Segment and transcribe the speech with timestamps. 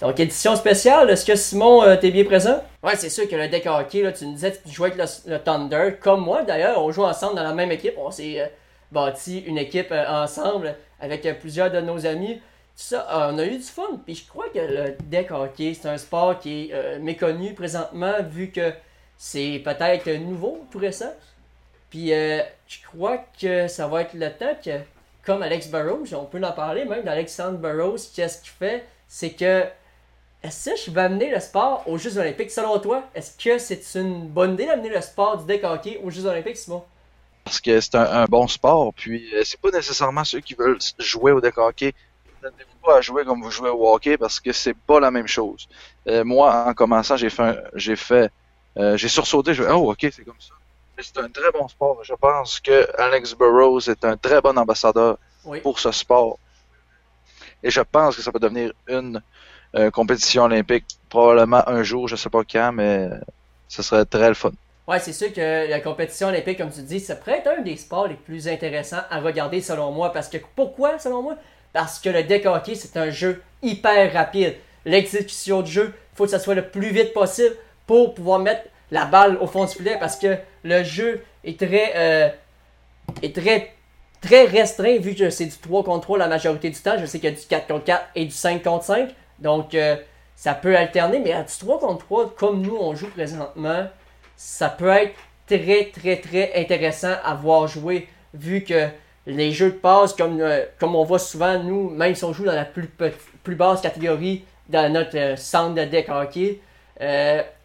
[0.00, 2.64] Donc, édition spéciale, est-ce que Simon, euh, t'es bien présent?
[2.82, 5.10] Ouais, c'est sûr que le deck hockey, là, tu nous disais que tu jouais avec
[5.26, 8.46] le, Thunder, comme moi d'ailleurs, on joue ensemble dans la même équipe, on s'est euh,
[8.90, 12.40] bâti une équipe euh, ensemble avec plusieurs de nos amis.
[12.74, 15.98] Ça, on a eu du fun, puis je crois que le deck hockey, c'est un
[15.98, 18.72] sport qui est méconnu présentement, vu que
[19.18, 21.12] c'est peut-être nouveau, tout récent.
[21.90, 24.70] Puis je crois que ça va être le temps que,
[25.26, 29.66] comme Alex Burrows, on peut en parler même d'Alexandre Burrows, qu'est-ce qu'il fait, c'est que
[30.42, 32.50] est-ce que je vais amener le sport aux Jeux Olympiques?
[32.50, 33.04] Selon toi?
[33.14, 36.56] Est-ce que c'est une bonne idée d'amener le sport du deck hockey aux Jeux Olympiques,
[36.56, 36.82] Simon?
[37.44, 41.32] Parce que c'est un, bon sport, puis euh, c'est pas nécessairement ceux qui veulent jouer
[41.32, 41.92] au deck hockey.
[42.42, 45.26] N'attendez-vous pas à jouer comme vous jouez au hockey parce que c'est pas la même
[45.26, 45.68] chose.
[46.06, 48.30] Euh, moi, en commençant, j'ai fait, j'ai fait,
[48.78, 50.54] euh, j'ai sursauté, je oh ok, c'est comme ça.
[51.02, 52.02] C'est un très bon sport.
[52.02, 55.18] Je pense que Alex Burrows est un très bon ambassadeur
[55.62, 56.38] pour ce sport.
[57.62, 59.22] Et je pense que ça peut devenir une
[59.76, 63.08] euh, compétition olympique probablement un jour, je sais pas quand, mais
[63.68, 64.52] ce serait très le fun.
[64.90, 67.76] Ouais, c'est sûr que la compétition olympique, comme tu dis, ça pourrait être un des
[67.76, 70.12] sports les plus intéressants à regarder selon moi.
[70.12, 71.36] Parce que pourquoi selon moi?
[71.72, 74.56] Parce que le deck hockey, c'est un jeu hyper rapide.
[74.84, 77.54] L'exécution du jeu, il faut que ça soit le plus vite possible
[77.86, 79.96] pour pouvoir mettre la balle au fond du filet.
[80.00, 82.28] Parce que le jeu est très, euh,
[83.22, 83.72] est très,
[84.20, 86.98] très restreint vu que c'est du 3 contre 3 la majorité du temps.
[86.98, 89.10] Je sais qu'il y a du 4 contre 4 et du 5 contre 5.
[89.40, 89.96] Donc, euh,
[90.36, 93.86] ça peut alterner, mais à du 3 contre 3, comme nous on joue présentement,
[94.36, 95.14] ça peut être
[95.46, 98.88] très, très, très intéressant à voir jouer, vu que
[99.26, 102.54] les jeux de passe, comme, euh, on voit souvent, nous, même si on joue dans
[102.54, 102.88] la plus,
[103.48, 106.60] basse catégorie dans notre euh, centre de deck hockey,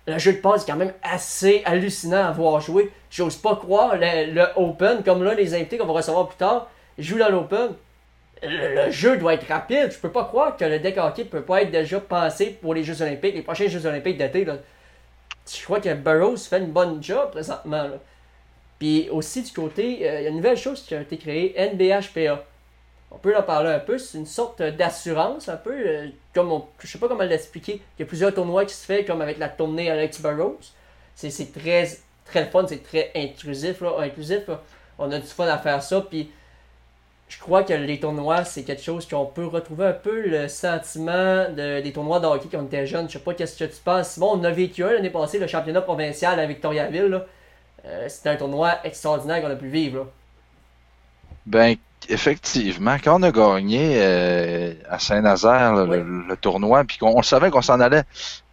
[0.08, 2.92] le jeu de passe est quand même assez hallucinant à voir jouer.
[3.09, 6.70] J'ose pas croire le, le, Open, comme là, les invités qu'on va recevoir plus tard,
[6.98, 7.72] jouent dans l'Open
[8.44, 9.91] le, jeu doit être rapide.
[9.91, 12.83] Je peux pas croire que le deck hockey peut pas être déjà pensé pour les
[12.83, 14.45] Jeux Olympiques, les prochains Jeux Olympiques d'été.
[14.45, 17.89] Je crois que Burroughs fait une bonne job présentement.
[18.80, 21.56] Puis aussi du côté, euh, il y a une nouvelle chose qui a été créée,
[21.57, 22.44] NBHPA.
[23.12, 26.66] On peut en parler un peu, c'est une sorte d'assurance, un peu, euh, comme on,
[26.79, 27.81] je sais pas comment l'expliquer.
[27.97, 30.73] Il y a plusieurs tournois qui se font, comme avec la tournée Alex Burroughs.
[31.16, 31.88] C'est très,
[32.25, 34.50] très fun, c'est très intrusif, inclusif.
[35.00, 36.29] On a du fun à faire ça, puis
[37.28, 41.50] je crois que les tournois, c'est quelque chose qu'on peut retrouver un peu le sentiment
[41.50, 43.08] de, des tournois de hockey quand on était jeune.
[43.08, 44.19] Je sais pas qu'est-ce que tu penses.
[44.19, 47.24] Bon, on a vécu un l'année passée, le championnat provincial à Victoriaville.
[47.85, 50.08] Euh, c'était un tournoi extraordinaire qu'on a pu vivre.
[51.47, 51.75] Ben,
[52.09, 57.80] effectivement, quand on a gagné euh, à Saint-Nazaire le, tournoi, puis qu'on savait qu'on s'en
[57.80, 58.03] allait,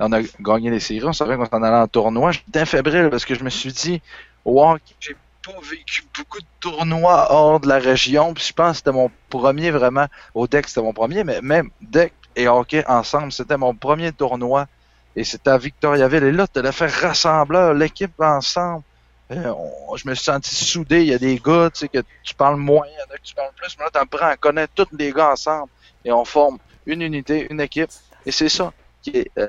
[0.00, 3.24] on a gagné les séries, on savait qu'on s'en allait en tournoi, j'étais fébrile parce
[3.24, 4.02] que je me suis dit,
[4.44, 8.34] wow, j'ai pas vécu beaucoup de tournois hors de la région.
[8.34, 10.06] Puis je pense que c'était mon premier vraiment.
[10.34, 14.66] Au deck, c'était mon premier, mais même deck et hockey ensemble, c'était mon premier tournoi.
[15.14, 16.24] Et c'était à Victoriaville.
[16.24, 18.82] Et là, tu l'as fait rassembler l'équipe ensemble.
[19.30, 19.52] Euh,
[19.96, 21.02] je me suis senti soudé.
[21.02, 23.18] Il y a des gars, tu sais, que tu parles moins, il y en a
[23.18, 23.76] que tu parles plus.
[23.78, 25.68] Mais là, tu apprends à connaître tous les gars ensemble.
[26.04, 27.90] Et on forme une unité, une équipe.
[28.24, 29.48] Et c'est ça qui est euh,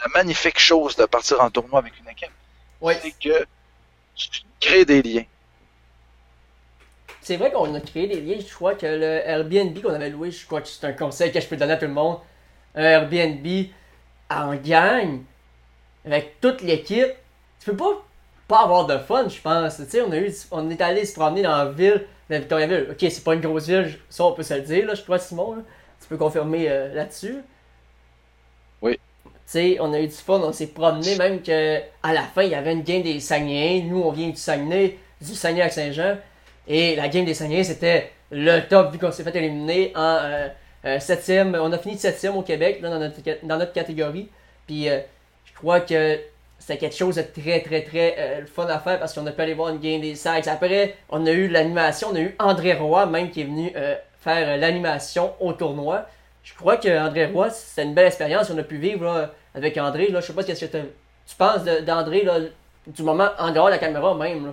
[0.00, 2.30] la magnifique chose de partir en tournoi avec une équipe.
[2.80, 2.94] Oui.
[3.02, 3.46] C'est que
[4.60, 5.24] crées des liens.
[7.20, 8.40] C'est vrai qu'on a créé des liens.
[8.40, 11.40] Je crois que le Airbnb qu'on avait loué, je crois que c'est un conseil que
[11.40, 12.18] je peux donner à tout le monde.
[12.74, 13.66] Un Airbnb
[14.30, 15.22] en gang,
[16.04, 17.14] avec toute l'équipe,
[17.60, 18.04] tu peux pas
[18.48, 19.76] pas avoir de fun, je pense.
[19.76, 22.88] Tu sais, on, a eu, on est allé se promener dans la ville de Victoriaville.
[22.90, 25.18] Ok, c'est pas une grosse ville, ça on peut se le dire, là, je crois,
[25.18, 25.62] Simon.
[26.00, 27.36] Tu peux confirmer euh, là-dessus.
[29.48, 32.50] Sais, on a eu du fun, on s'est promené, même que à la fin, il
[32.50, 33.80] y avait une game des Saguenay.
[33.80, 36.18] Nous, on vient du Saguenay, du Saguenay à Saint-Jean.
[36.66, 40.18] Et la game des Saguenay, c'était le top vu qu'on s'est fait éliminer en
[40.84, 44.28] 7 euh, euh, On a fini 7 au Québec dans, notre, dans notre catégorie.
[44.66, 45.00] Puis euh,
[45.46, 46.20] je crois que
[46.58, 49.54] c'était quelque chose de très, très, très fun à faire parce qu'on a pu aller
[49.54, 50.46] voir une game des Sags.
[50.46, 53.72] Après, on a eu l'animation, on a eu André Roy même qui est venu
[54.20, 56.06] faire l'animation au tournoi
[56.48, 60.08] je crois qu'André Roy, c'est une belle expérience qu'on a pu vivre avec André.
[60.08, 60.20] Là.
[60.20, 62.26] Je sais pas ce que tu penses d'André
[62.86, 64.52] du moment en dehors de la caméra même.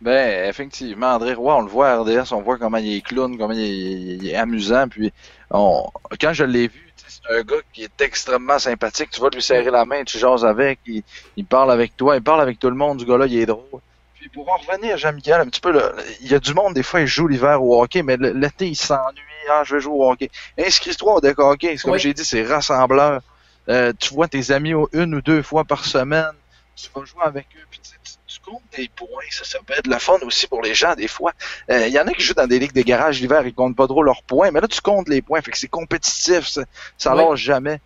[0.00, 3.38] Ben, effectivement, André Roy, on le voit à RDS, on voit comment il est clown,
[3.38, 4.86] comment il est, amusant.
[4.88, 5.12] Puis,
[5.50, 9.10] quand je l'ai vu, c'est un gars qui est extrêmement sympathique.
[9.10, 11.02] Tu vas lui serrer la main, tu jases avec, il,
[11.36, 12.98] il parle avec toi, il parle avec tout le monde.
[12.98, 13.80] Du gars-là, il est drôle.
[14.24, 15.78] Puis, pour en revenir, Jean-Michel, un petit peu,
[16.22, 18.74] il y a du monde, des fois, il joue l'hiver au hockey, mais l'été, il
[18.74, 20.30] s'ennuie ah, je vais jouer au hockey.
[20.58, 21.76] Inscris-toi au deck hockey.
[21.76, 23.20] Comme j'ai dit, c'est rassembleur.
[23.68, 26.32] Euh, tu vois tes amis une ou deux fois par semaine.
[26.74, 27.66] Tu vas jouer avec eux.
[27.70, 27.90] Puis tu,
[28.26, 31.08] tu comptes des points, ça, ça peut être le fun aussi pour les gens des
[31.08, 31.32] fois.
[31.68, 33.76] Il euh, y en a qui jouent dans des ligues de garage l'hiver, ils comptent
[33.76, 36.64] pas trop leurs points, mais là tu comptes les points, fait que c'est compétitif, ça,
[36.98, 37.80] ça lâche jamais.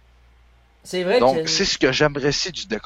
[0.88, 2.80] C'est vrai Donc c'est ce que j'aimerais si du deck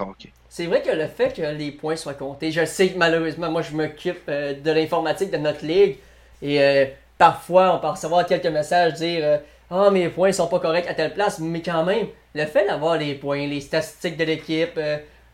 [0.49, 3.62] C'est vrai que le fait que les points soient comptés, je sais que malheureusement, moi
[3.62, 5.99] je m'occupe euh, de l'informatique de notre ligue
[6.43, 9.40] et euh, parfois on peut recevoir quelques messages dire
[9.70, 12.99] ah mes points sont pas corrects à telle place, mais quand même le fait d'avoir
[12.99, 14.81] les points, les statistiques de l'équipe,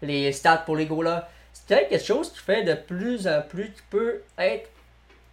[0.03, 1.23] les stats pour les goalers,
[1.55, 4.69] c'est quelque chose qui fait de plus en plus, qui peut être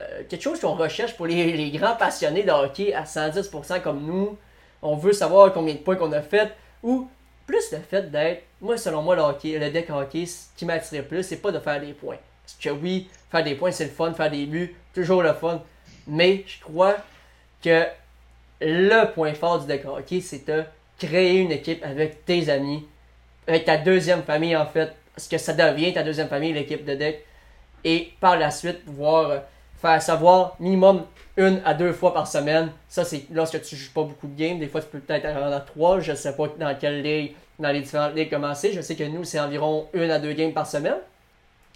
[0.02, 4.38] euh, quelque chose qu'on recherche pour les, grands passionnés de hockey à 110% comme nous.
[4.82, 6.54] On veut savoir combien de points qu'on a fait,
[6.84, 7.10] ou
[7.46, 11.38] plus le fait d'être, moi selon moi le deck hockey, ce qui m'attirait plus, c'est
[11.38, 12.18] pas de faire des points.
[12.44, 15.62] Parce que oui, faire des points c'est le fun, faire des buts, toujours le fun.
[16.08, 16.96] Mais je crois
[17.64, 17.86] que
[18.62, 20.64] le point fort du deck hockey, c'est de
[20.98, 22.86] créer une équipe avec tes amis,
[23.48, 26.96] avec ta deuxième famille en fait, ce que ça devient ta deuxième famille, l'équipe de
[26.96, 27.26] deck,
[27.84, 29.42] et par la suite pouvoir
[29.81, 31.04] faire savoir minimum
[31.38, 32.72] une à deux fois par semaine.
[32.88, 34.60] Ça, c'est lorsque tu joues pas beaucoup de games.
[34.60, 36.00] Des fois, tu peux peut-être en à trois.
[36.00, 38.72] Je sais pas dans quelle ligue, dans les différentes ligues commencer.
[38.72, 40.98] Je sais que nous, c'est environ une à deux games par semaine.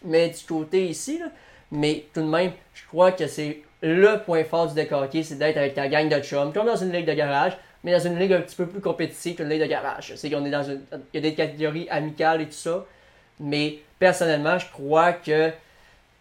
[0.05, 1.21] Mais du côté ici,
[1.71, 4.89] mais tout de même, je crois que c'est le point fort du deck
[5.23, 7.99] c'est d'être avec ta gang de chums, comme dans une ligue de garage mais dans
[7.99, 10.13] une ligue un petit peu plus compétitive qu'une ligue de garage.
[10.15, 10.81] C'est qu'on est dans une.
[11.13, 12.85] Il y a des catégories amicales et tout ça.
[13.39, 15.51] Mais personnellement, je crois que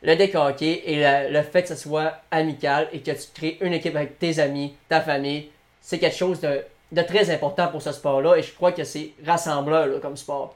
[0.03, 3.97] le deck et le fait que ce soit amical et que tu crées une équipe
[3.97, 5.51] avec tes amis, ta famille,
[5.81, 8.37] c'est quelque chose de, très important pour ce sport-là.
[8.37, 10.55] Et je crois que c'est rassembleur comme sport.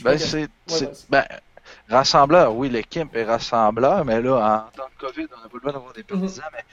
[0.00, 0.48] Ben, c'est.
[1.10, 1.24] Ben,
[1.88, 5.60] rassembleur, oui, l'équipe est rassembleur, mais là, en temps de COVID, on n'a pas le
[5.60, 6.20] droit d'avoir des mhm.
[6.20, 6.64] partisans, mais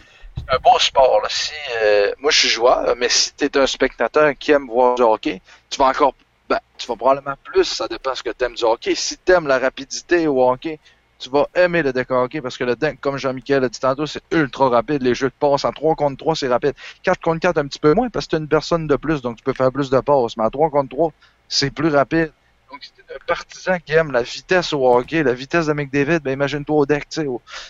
[0.49, 1.21] un beau sport.
[1.29, 4.95] Si, euh, moi, je suis joueur, mais si tu es un spectateur qui aime voir
[4.95, 6.13] du hockey, tu vas encore,
[6.49, 8.95] ben, tu vas probablement plus, ça dépend de ce que tu aimes du hockey.
[8.95, 10.79] Si tu aimes la rapidité au hockey,
[11.17, 14.05] tu vas aimer le deck hockey parce que le deck, comme Jean-Michel a dit tantôt,
[14.05, 15.01] c'est ultra rapide.
[15.01, 16.73] Les jeux de passe en 3 contre 3, c'est rapide.
[17.03, 19.37] 4 contre 4, un petit peu moins parce que tu une personne de plus, donc
[19.37, 20.37] tu peux faire plus de passes.
[20.37, 21.11] Mais en 3 contre 3,
[21.47, 22.31] c'est plus rapide.
[22.71, 26.19] Donc, si tu un partisan qui aime la vitesse au hockey, la vitesse de McDavid,
[26.19, 27.27] ben imagine-toi au deck, tu sais.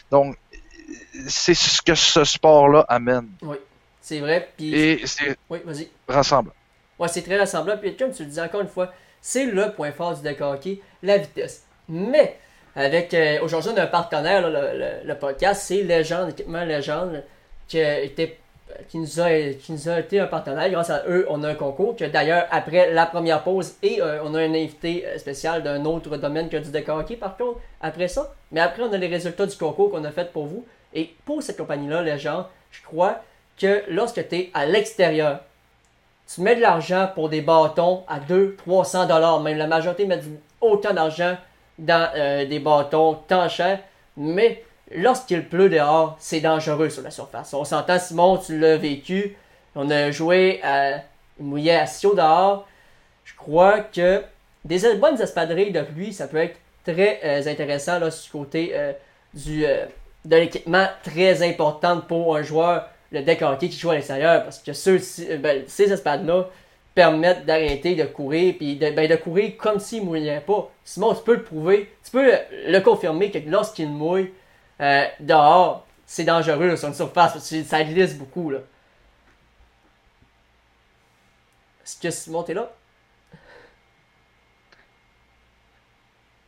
[0.09, 0.37] Donc,
[1.27, 3.29] c'est ce que ce sport-là amène.
[3.41, 3.57] Oui,
[4.01, 4.51] c'est vrai.
[4.59, 5.89] Et c'est oui, vas-y.
[6.99, 7.77] Oui, c'est très rassemblant.
[7.77, 10.79] Puis comme tu le dis encore une fois, c'est le point fort du deck hockey,
[11.01, 11.65] la vitesse.
[11.89, 12.37] Mais,
[12.75, 17.23] avec euh, aujourd'hui, on a un partenaire, le, podcast, c'est Légende, équipement Légende,
[17.67, 18.37] qui, était,
[18.87, 20.69] qui, nous a, qui nous a été un partenaire.
[20.69, 24.23] Grâce à eux, on a un concours que d'ailleurs, après la première pause, et euh,
[24.23, 27.59] on a un invité euh, spécial d'un autre domaine que du deck hockey, par contre,
[27.81, 28.33] après ça.
[28.51, 30.65] Mais après, on a les résultats du concours qu'on a fait pour vous.
[30.93, 33.21] Et pour cette compagnie-là, gens, je crois
[33.57, 35.39] que lorsque tu es à l'extérieur,
[36.33, 39.41] tu mets de l'argent pour des bâtons à 200-300 dollars.
[39.41, 40.19] Même la majorité met
[40.61, 41.37] autant d'argent
[41.77, 43.79] dans euh, des bâtons tant chers.
[44.17, 44.63] Mais
[44.93, 47.53] lorsqu'il pleut dehors, c'est dangereux sur la surface.
[47.53, 49.37] On s'entend, Simon, tu l'as vécu.
[49.75, 51.01] On a joué à
[51.39, 52.67] mouillé à Sio dehors.
[53.23, 54.23] Je crois que
[54.63, 58.93] des bonnes espadrilles de pluie, ça peut être très euh, intéressant là, le côté euh,
[59.33, 59.65] du,
[60.25, 64.43] de l'équipement très important pour un joueur, le deck hockey qui joue à l'extérieur.
[64.43, 64.99] Parce que ceux,
[65.37, 66.49] ben, ces espades-là
[66.93, 70.71] permettent d'arrêter de courir, puis de, ben, courir comme s'il ne mouillait pas.
[70.83, 72.31] Simon, tu peux le prouver, tu peux
[72.67, 74.33] le, confirmer que lorsqu'il mouille
[74.81, 78.49] euh, dehors, c'est dangereux sur une surface, parce que ça glisse beaucoup.
[78.49, 78.59] Là.
[81.83, 82.71] Est-ce que Simon, t'es là?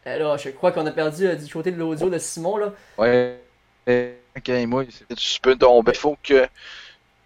[0.06, 2.56] Alors, euh, je crois qu'on a perdu euh, du côté de l'audio de Simon.
[2.56, 2.74] là.
[2.98, 3.42] Ouais
[4.68, 5.92] moi, tu peux tomber.
[5.94, 6.48] Il faut que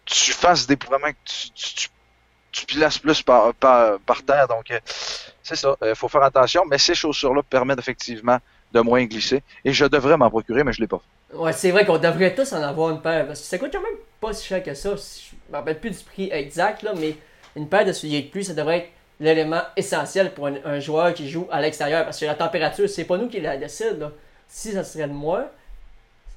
[0.06, 0.86] tu fasses des que
[1.26, 1.90] tu, tu,
[2.52, 4.48] tu, places plus par, par, terre.
[4.48, 4.80] Donc, euh,
[5.44, 5.76] c'est ça.
[5.82, 6.64] Il euh, faut faire attention.
[6.70, 8.40] Mais ces chaussures-là permettent effectivement
[8.74, 9.44] de moins glisser.
[9.66, 11.02] Et je devrais m'en procurer, mais je ne l'ai pas
[11.34, 13.28] Ouais, c'est vrai qu'on devrait tous en avoir une paire.
[13.28, 14.96] Parce que ça coûte quand même pas si cher que ça.
[14.96, 17.16] Je me rappelle plus du prix exact, là, mais
[17.56, 18.90] une paire de souliers de pluie, ça devrait être
[19.20, 22.04] l'élément essentiel pour un, joueur qui joue à l'extérieur.
[22.04, 24.10] Parce que la température, c'est pas nous qui la décide.
[24.48, 25.50] Si ça serait de moi,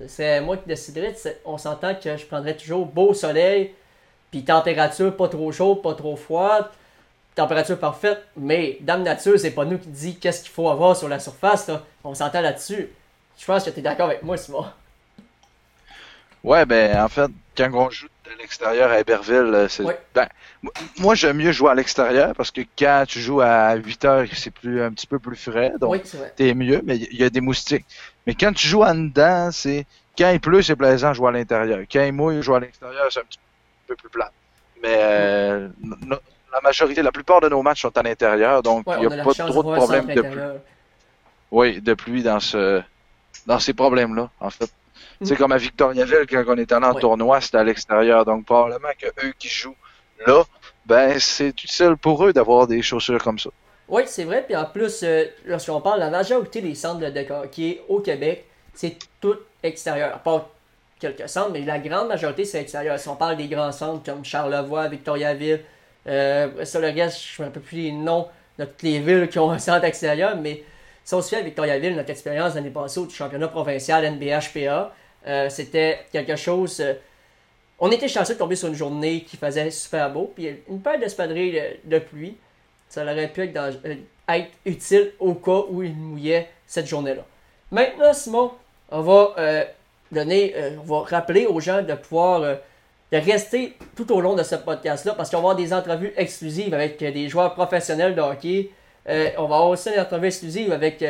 [0.06, 1.14] c'est moi qui déciderais.
[1.44, 3.74] On s'entend que je prendrais toujours beau soleil,
[4.30, 6.66] puis température pas trop chaude, pas trop froide,
[7.34, 8.22] température parfaite.
[8.36, 11.70] Mais Dame Nature, c'est pas nous qui dit qu'est-ce qu'il faut avoir sur la surface.
[12.02, 12.88] On s'entend là-dessus.
[13.38, 14.64] Je pense que tu es d'accord avec moi, Simon.
[16.42, 19.84] Ouais, ben en fait, quand on joue à l'extérieur à Héberville, c'est.
[20.14, 20.28] Ben,
[20.98, 24.50] moi, j'aime mieux jouer à l'extérieur parce que quand tu joues à 8 heures, c'est
[24.50, 25.72] plus un petit peu plus frais.
[25.80, 26.02] Donc,
[26.36, 27.86] t'es mieux, mais il y a des moustiques.
[28.26, 29.86] Mais quand tu joues en dedans, c'est.
[30.16, 31.80] Quand il pleut, c'est plaisant de jouer à l'intérieur.
[31.90, 33.38] Quand il mouille, jouer à l'extérieur, c'est un petit
[33.86, 34.30] peu plus plat.
[34.80, 35.68] Mais euh,
[36.52, 39.34] la majorité, la plupart de nos matchs sont à l'intérieur, donc il n'y a, pas
[39.34, 40.40] trop de problèmes de pluie.
[41.50, 42.80] oui, de pluie dans ce
[43.46, 44.70] dans ces problèmes-là, en fait.
[45.22, 45.38] C'est mm.
[45.38, 48.24] comme à Victoriaville, quand on est allé en tournoi, c'était à l'extérieur.
[48.24, 49.76] Donc, probablement que eux qui jouent
[50.26, 50.44] là,
[50.86, 53.50] ben, c'est utile pour eux d'avoir des chaussures comme ça.
[53.88, 54.42] Oui, c'est vrai.
[54.46, 58.96] Puis en plus, euh, lorsqu'on parle, la majorité des centres de hockey au Québec, c'est
[59.20, 60.18] tout extérieur.
[60.20, 60.50] Pas
[60.98, 62.98] quelques centres, mais la grande majorité, c'est extérieur.
[62.98, 65.60] Si on parle des grands centres comme Charlevoix, Victoriaville,
[66.06, 69.28] euh, sur le reste, je ne me rappelle plus les noms de toutes les villes
[69.28, 70.62] qui ont un centre extérieur, mais
[71.04, 74.94] si on se fait à Victoriaville, notre expérience l'année passée au championnat provincial NBHPA,
[75.26, 76.80] euh, c'était quelque chose.
[76.80, 76.94] Euh,
[77.78, 80.98] on était chanceux de tomber sur une journée qui faisait super beau, puis une paire
[80.98, 82.36] d'espadrilles de, pluie,
[82.88, 83.94] ça aurait pu être, euh,
[84.28, 87.22] être, utile au cas où il mouillait cette journée-là.
[87.70, 88.52] Maintenant, Simon,
[88.90, 89.66] on va
[90.12, 92.58] donner, on va rappeler aux gens de pouvoir
[93.10, 96.98] rester tout au long de ce podcast-là parce qu'on va avoir des entrevues exclusives avec
[96.98, 98.70] des joueurs professionnels de hockey.
[99.08, 101.02] on va avoir aussi une entrevue exclusive avec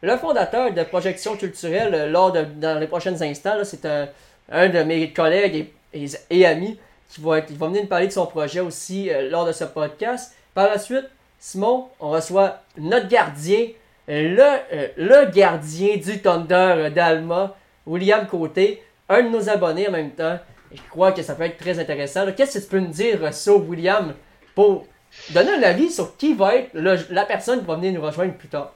[0.00, 4.82] le fondateur de Projection culturelle, euh, lors de, dans les prochains instants, c'est un, de
[4.84, 9.10] mes collègues et, amis qui va, qui va venir nous parler de son projet aussi
[9.10, 10.34] euh, lors de ce podcast.
[10.54, 11.06] Par la suite,
[11.38, 13.68] Simon, on reçoit notre gardien,
[14.08, 20.10] le, euh, le gardien du Thunder d'Alma, William Côté, un de nos abonnés en même
[20.10, 20.38] temps.
[20.72, 22.26] je crois que ça peut être très intéressant.
[22.36, 24.14] Qu'est-ce que tu peux nous dire sur William
[24.54, 24.86] pour
[25.30, 28.48] donner un avis sur qui va être la personne qui va venir nous rejoindre plus
[28.48, 28.74] tard?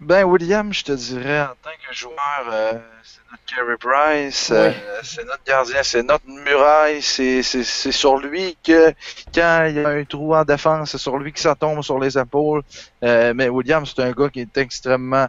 [0.00, 4.70] Ben, William, je te dirais, en tant que joueur, euh, c'est notre Carey Price, euh,
[5.02, 8.94] c'est notre gardien, c'est notre muraille, c'est, c'est, c'est sur lui que,
[9.34, 11.98] quand il y a un trou en défense, c'est sur lui que ça tombe sur
[11.98, 12.62] les épaules.
[13.02, 15.26] Euh, mais William, c'est un gars qui est extrêmement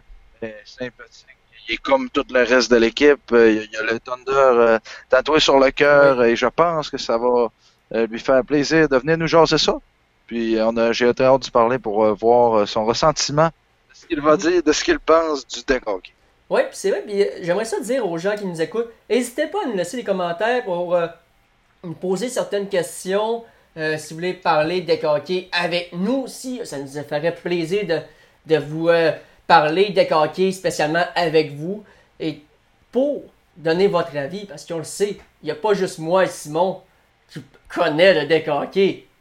[0.64, 1.26] sympathique.
[1.68, 3.32] Il est comme tout le reste de l'équipe.
[3.32, 8.06] il y a le Thunder tatoué sur le cœur et je pense que ça va
[8.06, 9.74] lui faire plaisir de venir nous jaser ça.
[10.28, 13.50] Puis on a, j'ai hâte de parler pour voir son ressentiment
[14.06, 15.84] qu'il va dire, de ce qu'il pense du deck.
[16.50, 17.02] Oui, c'est vrai.
[17.06, 19.96] Puis euh, j'aimerais ça dire aux gens qui nous écoutent, n'hésitez pas à nous laisser
[19.96, 21.06] des commentaires pour euh,
[21.84, 23.44] nous poser certaines questions.
[23.76, 27.86] Euh, si vous voulez parler de deck hockey avec nous aussi, ça nous ferait plaisir
[28.46, 28.88] de, vous
[29.46, 31.84] parler de deck hockey spécialement avec vous.
[32.18, 32.42] Et
[32.90, 33.22] pour
[33.56, 36.82] donner votre avis, parce qu'on le sait, il n'y a pas juste moi et Simon
[37.30, 38.50] qui connaît le deck.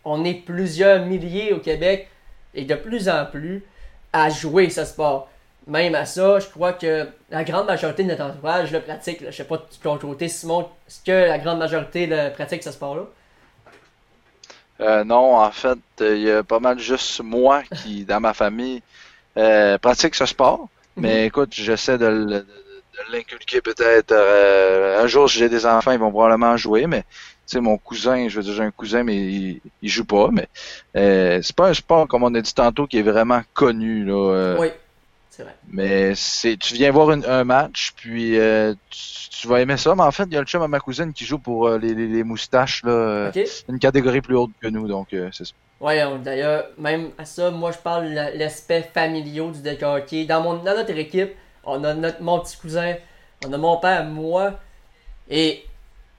[0.03, 2.07] On est plusieurs milliers au Québec
[2.55, 3.63] et de plus en plus
[4.13, 5.29] à jouer ce sport.
[5.67, 9.23] Même à ça, je crois que la grande majorité de notre entourage le pratique.
[9.25, 12.71] Je sais pas de ton côté, Simon, est-ce que la grande majorité le pratique ce
[12.71, 13.03] sport-là?
[14.81, 18.81] Euh, non, en fait, il y a pas mal juste moi qui, dans ma famille,
[19.37, 20.69] euh, pratique ce sport.
[20.95, 21.03] Mhm.
[21.03, 22.45] Mais écoute, j'essaie de,
[23.11, 24.11] l'inculquer peut-être.
[24.11, 27.03] Euh, un jour, si j'ai des enfants, ils vont probablement jouer, mais
[27.51, 30.47] sais, mon cousin, je veux dire, j'ai un cousin, mais il, joue pas, mais
[30.95, 34.33] euh, c'est pas un sport, comme on a dit tantôt, qui est vraiment connu, là.
[34.33, 34.57] Euh.
[34.59, 34.67] oui,
[35.29, 35.55] c'est vrai.
[35.71, 40.11] Mais c'est, tu viens voir un match, puis euh, tu, vas aimer ça, mais en
[40.11, 42.83] fait, il y a le chum à ma cousine qui joue pour les, les, moustaches,
[42.83, 43.31] là.
[43.67, 45.53] Une catégorie plus haute que nous, donc c'est ça.
[45.81, 50.25] Oui, d'ailleurs, même à ça, moi, je parle de l'aspect familial du deck hockey.
[50.25, 51.31] Dans, mon, dans notre équipe,
[51.63, 52.95] on a notre, mon petit cousin,
[53.45, 54.59] on a mon père, moi,
[55.29, 55.63] et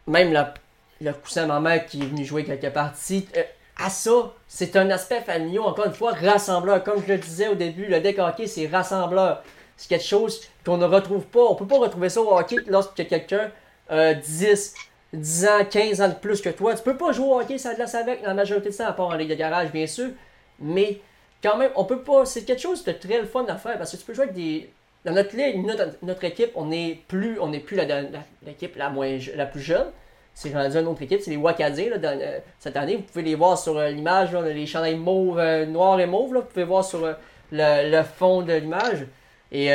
[0.06, 0.54] même la
[1.00, 3.26] le cousin ma mère qui est venu jouer quelques parties.
[3.36, 3.42] Euh,
[3.82, 6.84] à ça, c'est un aspect familial, encore une fois, rassembleur.
[6.84, 9.42] Comme je le disais au début, le deck hockey, c'est rassembleur.
[9.76, 11.40] C'est quelque chose qu'on ne retrouve pas.
[11.40, 13.50] On peut pas retrouver ça au hockey lorsque quelqu'un
[13.88, 14.74] a 10,
[15.14, 16.74] 10 ans, 15 ans de plus que toi.
[16.74, 19.06] Tu peux pas jouer au hockey ça glace avec la majorité du temps, à part
[19.06, 20.10] en ligue de garage, bien sûr.
[20.58, 21.00] Mais
[21.42, 22.26] quand même, on peut pas.
[22.26, 24.70] C'est quelque chose de très fun à faire parce que tu peux jouer avec des.
[25.02, 25.64] Dans notre ligue,
[26.02, 27.80] notre, équipe, on n'est plus, on plus
[28.44, 29.86] l'équipe la, moins, la plus jeune
[30.40, 32.96] c'est rendu une autre équipe, c'est les Wakadiens euh, cette année.
[32.96, 36.32] Vous pouvez les voir sur euh, l'image, les chandails mauve, euh, et mauve.
[36.32, 37.06] Là, vous pouvez voir sur
[37.52, 39.06] le, fond de l'image.
[39.52, 39.68] Et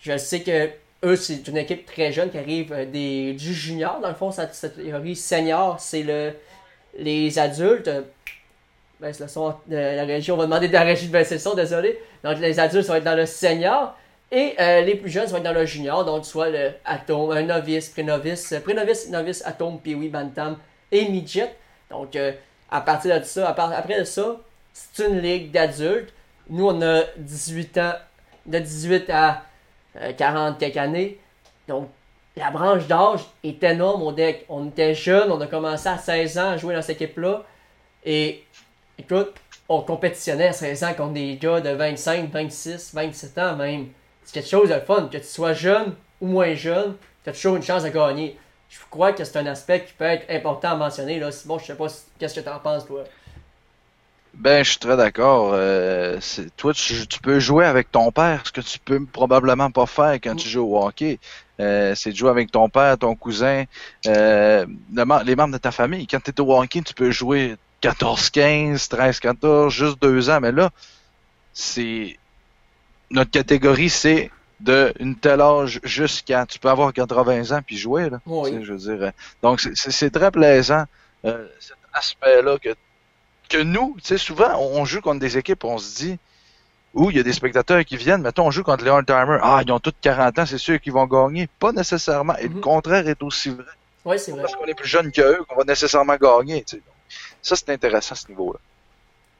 [0.00, 0.70] je sais que
[1.04, 4.00] eux, c'est une équipe très jeune qui arrive des, du junior.
[4.00, 6.32] Dans le fond, cette, théorie senior, c'est le,
[6.98, 7.90] les adultes.
[9.00, 9.12] Ben,
[9.68, 12.00] la région, on va demander de la régie de son, désolé.
[12.22, 13.94] Donc les adultes vont être dans le senior.
[14.36, 17.42] Et euh, les plus jeunes vont être dans le junior, donc soit le Atome, un
[17.42, 20.58] novice, pré-novice, euh, pré-novice, novice, Atome, Pee-Wee, Bantam
[20.90, 21.54] et Midget.
[21.88, 22.32] Donc euh,
[22.68, 24.40] à partir de ça, après de ça,
[24.72, 26.12] c'est une ligue d'adultes.
[26.50, 27.92] Nous, on a 18 ans,
[28.46, 29.42] de 18 à
[30.18, 31.20] 40 quelques années.
[31.68, 31.88] Donc
[32.36, 34.46] la branche d'âge est énorme au deck.
[34.48, 37.44] On était jeunes, on a commencé à 16 ans à jouer dans cette équipe-là.
[38.04, 38.42] Et
[38.98, 39.34] écoute,
[39.68, 43.90] on compétitionnait à 16 ans contre des gars de 25, 26, 27 ans même
[44.24, 45.08] c'est quelque chose de fun.
[45.10, 48.38] Que tu sois jeune ou moins jeune, tu as toujours une chance de gagner.
[48.68, 51.20] Je crois que c'est un aspect qui peut être important à mentionner.
[51.20, 51.30] Là.
[51.46, 51.86] Bon, je sais pas
[52.18, 53.04] qu'est-ce que tu en penses, toi?
[54.36, 55.52] Ben, je suis très d'accord.
[55.54, 56.18] Euh,
[56.56, 60.34] toi, tu, peux jouer avec ton père, ce que tu peux probablement pas faire quand
[60.34, 61.20] tu joues au hockey.
[61.60, 63.64] Euh, c'est de jouer avec ton père, ton cousin,
[64.08, 64.66] euh,
[65.24, 66.08] les membres de ta famille.
[66.08, 70.40] Quand tu es au hockey, tu peux jouer 14-15, 13-14, juste deux ans.
[70.40, 70.70] Mais là,
[71.52, 72.18] c'est
[73.10, 74.30] notre catégorie, c'est
[74.60, 78.20] de une telle âge jusqu'à tu peux avoir 80 ans puis jouer là.
[78.26, 80.84] Je veux dire, donc c'est très plaisant
[81.22, 82.74] cet aspect-là que
[83.48, 86.18] que nous, tu sais, souvent, on joue contre des équipes, on se dit,
[86.94, 89.62] où il y a des spectateurs qui viennent, mettons, on joue contre les old-timers, ah,
[89.64, 91.48] ils ont tous 40 ans, c'est sûr qu'ils vont gagner.
[91.58, 92.36] Pas nécessairement.
[92.38, 92.60] Et le mhm.
[92.60, 93.64] contraire est aussi vrai.
[94.04, 94.42] Oui, c'est vrai.
[94.42, 96.82] Parce qu'on est plus jeune qu'eux, qu'on va nécessairement gagner, tu sais.
[97.42, 98.58] Ça, c'est intéressant à ce niveau-là.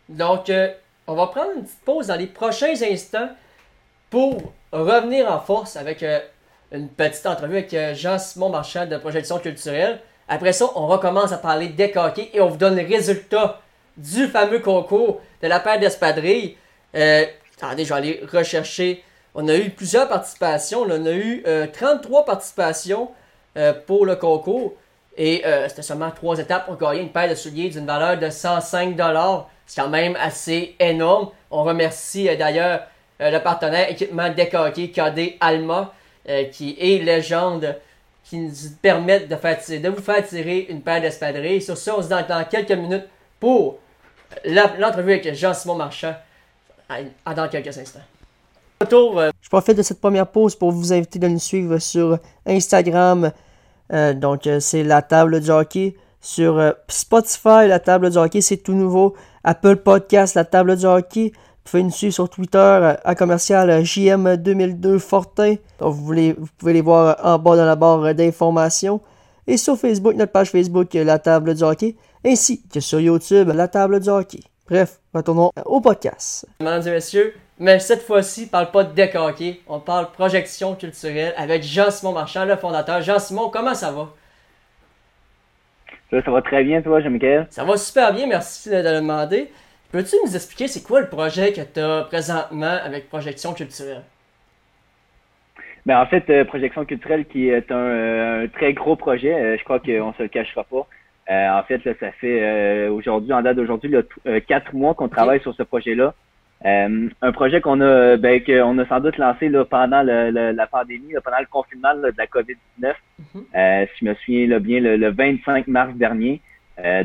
[0.09, 0.73] Donc, euh,
[1.06, 3.30] on va prendre une petite pause dans les prochains instants
[4.11, 6.20] pour revenir en force avec euh,
[6.75, 10.00] une petite entrevue avec euh, Jean-Simon Marchand de Projection culturelle.
[10.28, 11.92] Après ça, on recommence à parler des
[12.32, 13.61] et on vous donne les résultats
[13.96, 16.56] du fameux concours de la paire d'espadrilles.
[16.94, 17.25] Euh,
[17.56, 19.04] attendez, je vais aller rechercher.
[19.34, 20.82] On a eu plusieurs participations.
[20.82, 23.11] On a eu 33 euh, participations
[23.87, 24.73] pour le concours.
[25.16, 28.96] Et c'était seulement trois étapes pour gagner une paire de souliers d'une valeur de 105
[29.66, 31.28] C'est quand même assez énorme.
[31.52, 32.80] On remercie d'ailleurs
[33.21, 35.92] le partenaire équipement décoqué KD Alma,
[36.52, 37.76] qui est légende,
[38.25, 41.62] qui nous permet de, faire de vous faire tirer une paire d'espadrilles.
[41.62, 43.04] Sur ça, on se dit dans quelques minutes
[43.38, 43.78] pour
[44.44, 46.14] l'entrevue avec Jean-Simon Marchand
[47.25, 48.00] dans quelques instants.
[48.92, 53.30] Euh, je profite de cette première pause pour vous inviter de nous suivre sur Instagram.
[53.92, 55.97] Euh, donc, euh, c'est la table du hockey.
[56.21, 59.14] Sur Spotify, la table du hockey, c'est tout nouveau.
[59.42, 61.33] Apple Podcast, la table du hockey.
[61.64, 65.54] Vous pouvez nous suivre sur Twitter à commercial JM2002 Fortin.
[65.78, 69.00] Donc, vous, vous pouvez les voir en bas dans la barre d'informations.
[69.47, 73.68] Et sur Facebook, notre page Facebook, la table du hockey ainsi que sur YouTube, la
[73.68, 74.40] table du hockey.
[74.68, 76.47] Bref, retournons au podcast.
[76.61, 80.75] Mesdames et messieurs, mais cette fois-ci, on parle pas de deck hockey, on parle projection
[80.75, 83.02] culturelle avec Jean-Simon Marchand, le fondateur.
[83.02, 84.09] Jean-Simon, comment ça va?
[86.11, 87.47] Ça, ça va très bien, toi, Jean-Michel?
[87.50, 89.52] Ça va super bien, merci de le demander.
[89.94, 94.02] Peux-tu nous expliquer c'est quoi le projet que tu as présentement avec Projection culturelle?
[95.86, 99.62] Ben, en fait, euh, Projection culturelle qui est un, euh, très gros projet, euh, je
[99.62, 100.84] crois qu'on se le cachera pas.
[101.30, 103.95] En fait, là, ça fait aujourd'hui, en date d'aujourd'hui,
[104.49, 106.12] quatre mois qu'on travaille sur ce projet-là.
[106.64, 111.38] un projet qu'on a, ben, qu'on a sans doute lancé là, pendant la pandémie, pendant
[111.38, 112.95] le confinement de la COVID-19.
[113.36, 113.86] Mm-hmm.
[113.86, 116.42] si je me souviens bien, le, 25 mars dernier.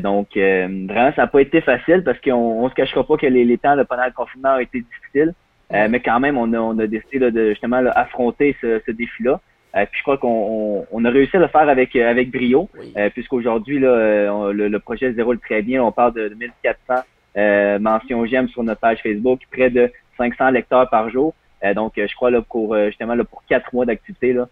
[0.00, 3.58] Donc, vraiment, ça n'a pas été facile parce qu'on on se cachera pas que les,
[3.58, 5.34] temps pendant le confinement ont été difficiles.
[5.70, 9.40] mais quand même, on a, on a décidé de justement affronter ce, ce défi-là.
[9.76, 12.68] Euh, puis je crois qu'on on, a réussi à le faire avec euh, avec brio,
[12.96, 15.82] euh, puisqu'aujourd'hui là, le, projet se déroule très bien.
[15.82, 16.94] On parle de 1400
[17.36, 21.34] euh, mentions j'aime sur notre page Facebook, près de 500 lecteurs par jour.
[21.76, 24.48] donc je crois là pour justement là pour quatre mois d'activité là,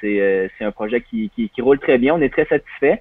[0.00, 2.14] c'est c'est un projet qui, qui, qui roule très bien.
[2.14, 3.00] On est très satisfait.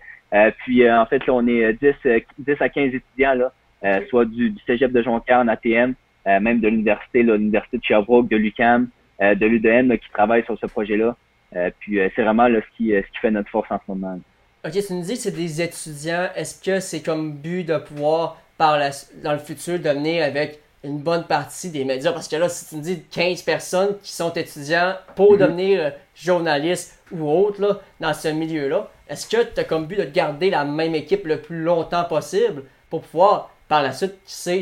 [0.60, 1.96] Puis en fait là on est 10
[2.40, 5.94] 10 à 15 étudiants là, soit du, du cégep de Jonquière en ATM,
[6.26, 8.88] même de l'université l'université de Sherbrooke, de l'UCAM,
[9.20, 11.16] de l'UDM qui travaillent sur ce projet là.
[11.56, 13.78] Euh, puis euh, c'est vraiment là, ce, qui, euh, ce qui fait notre force en
[13.78, 14.20] ce moment.
[14.66, 16.30] Ok, tu nous dis que c'est des étudiants.
[16.36, 18.92] Est-ce que c'est comme but de pouvoir, par la,
[19.24, 22.12] dans le futur, devenir avec une bonne partie des médias?
[22.12, 25.40] Parce que là, si tu nous dis 15 personnes qui sont étudiants pour mhm.
[25.40, 30.06] devenir journalistes ou autres là, dans ce milieu-là, est-ce que tu as comme but de
[30.06, 34.16] garder la même équipe le plus longtemps possible pour pouvoir, par la suite,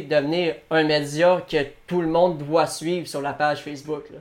[0.09, 4.03] devenir un média que tout le monde doit suivre sur la page Facebook?
[4.11, 4.19] Là?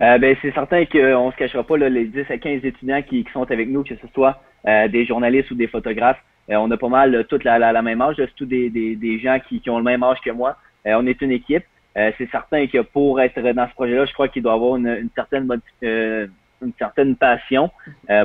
[0.00, 3.50] Euh, ben, c'est certain qu'on se cachera pas les 10 à 15 étudiants qui, sont
[3.50, 6.22] avec nous, que ce soit euh, des journalistes ou des photographes.
[6.48, 9.60] Euh, on a pas mal toute la, la, même âge, surtout des, des, gens qui,
[9.60, 10.56] qui, ont le même âge que moi.
[10.86, 11.64] on est une équipe.
[11.94, 15.10] c'est certain que pour être dans ce projet-là, je crois qu'il doit avoir une, une
[15.14, 15.46] certaine
[16.62, 17.70] une certaine passion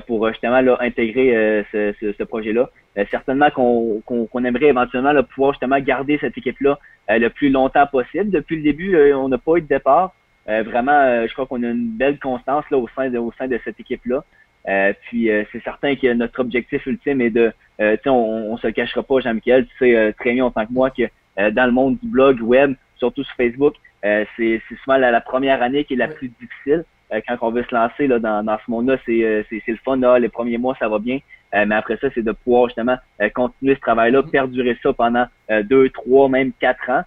[0.08, 2.70] pour justement là, intégrer ce, ce, ce projet-là.
[3.12, 8.30] certainement qu'on qu'on aimerait éventuellement là, pouvoir justement garder cette équipe-là le plus longtemps possible.
[8.30, 10.14] Depuis le début, on n'a pas eu de départ.
[10.50, 13.32] Euh, vraiment, euh, je crois qu'on a une belle constance là, au, sein de, au
[13.38, 14.24] sein de cette équipe-là.
[14.68, 18.12] Euh, puis c'est certain que notre objectif ultime est de, euh, on,
[18.52, 21.04] on se le cachera pas, Jean-Michel, tu sais très bien en tant que moi que
[21.52, 25.96] dans le monde du blog web, surtout sur Facebook, c'est souvent la, première année qui
[25.96, 26.86] est la plus difficile.
[27.28, 29.98] Quand on veut se lancer là, dans, dans ce monde-là, c'est le fun.
[29.98, 31.20] Là, les premiers mois, ça va bien.
[31.54, 32.98] mais après ça, c'est de pouvoir justement
[33.34, 34.32] continuer ce travail-là, mm-hmm.
[34.32, 35.26] perdurer ça pendant
[35.64, 37.04] deux, trois, même quatre ans.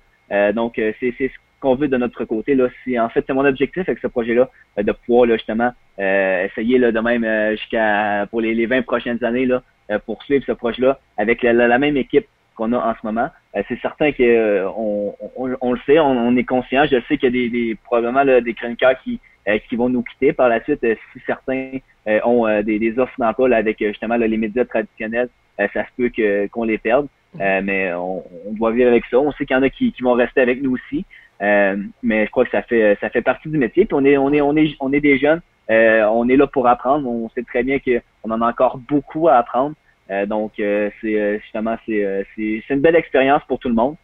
[0.53, 1.29] donc, c'est ce
[1.61, 2.55] qu'on veut de notre côté.
[2.55, 2.69] Là.
[2.99, 6.79] en fait, c'est mon objectif avec ce projet-là, euh, de pouvoir là, justement euh, essayer
[6.79, 9.63] là, de même euh, jusqu'à pour les, les 20 prochaines années là,
[10.05, 13.29] poursuivre ce projet-là avec la, même équipe qu'on a en ce moment.
[13.69, 16.87] c'est certain que on, on, le sait, on, est conscient.
[16.87, 19.21] Je sais qu'il y a des, des probablement des chroniqueurs qui
[19.69, 21.79] qui vont nous quitter par la suite si certains
[22.25, 25.29] ont des, des, offres d'emploi avec justement les médias traditionnels.
[25.59, 27.07] ça se peut que qu'on les perde.
[27.39, 29.19] mais on, on, doit vivre avec ça.
[29.19, 31.05] On sait qu'il y en a qui, qui vont rester avec nous aussi.
[31.43, 33.85] Euh, mais je crois que ça fait ça fait partie du métier.
[33.85, 35.41] Puis on est on est on est on est des jeunes.
[35.71, 37.09] Euh, on est là pour apprendre.
[37.09, 39.75] On sait très bien qu'on en a encore beaucoup à apprendre.
[40.11, 43.97] Euh, donc c'est justement c'est c'est une belle expérience pour tout le monde.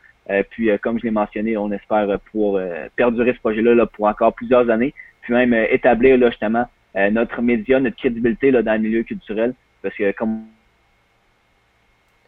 [0.51, 2.63] puis comme je l'ai mentionné, on espère pouvoir
[2.97, 4.95] perdurer ce projet-là là, pour encore plusieurs années.
[5.23, 6.67] Puis même établir là justement
[7.11, 9.55] notre média, notre crédibilité là dans le milieu culturel.
[9.83, 10.43] Parce que comme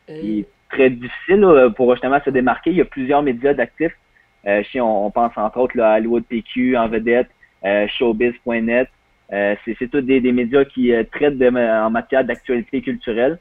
[0.06, 2.70] c'est très difficile pour justement se démarquer.
[2.70, 3.96] Il y a plusieurs médias d'actifs
[4.46, 7.30] euh, on, pense entre autres là, à Hollywood PQ, En Vedette,
[7.64, 8.88] euh, Showbiz.net.
[9.32, 13.38] Euh, c'est tous des, médias qui traitent en matière d'actualité culturelle.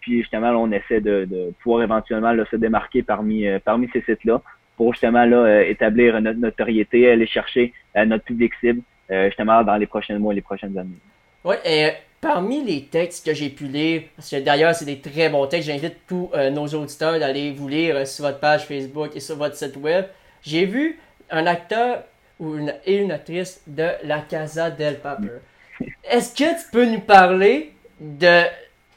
[0.00, 4.42] puis justement, on essaie de, pouvoir éventuellement se démarquer parmi, parmi ces sites-là
[4.76, 10.18] pour justement là, établir notre notoriété, aller chercher notre public cible justement dans les prochains
[10.18, 10.98] mois et les prochaines années.
[11.44, 15.28] Oui, et parmi les textes que j'ai pu lire, parce que d'ailleurs c'est des très
[15.28, 19.36] bons textes, j'invite tous nos auditeurs d'aller vous lire sur votre page Facebook et sur
[19.36, 20.06] votre site web.
[20.42, 20.98] J'ai vu
[21.30, 22.04] un acteur
[22.38, 25.40] ou une, et une actrice de La Casa del Papel.
[26.04, 28.42] Est-ce que tu peux nous parler de,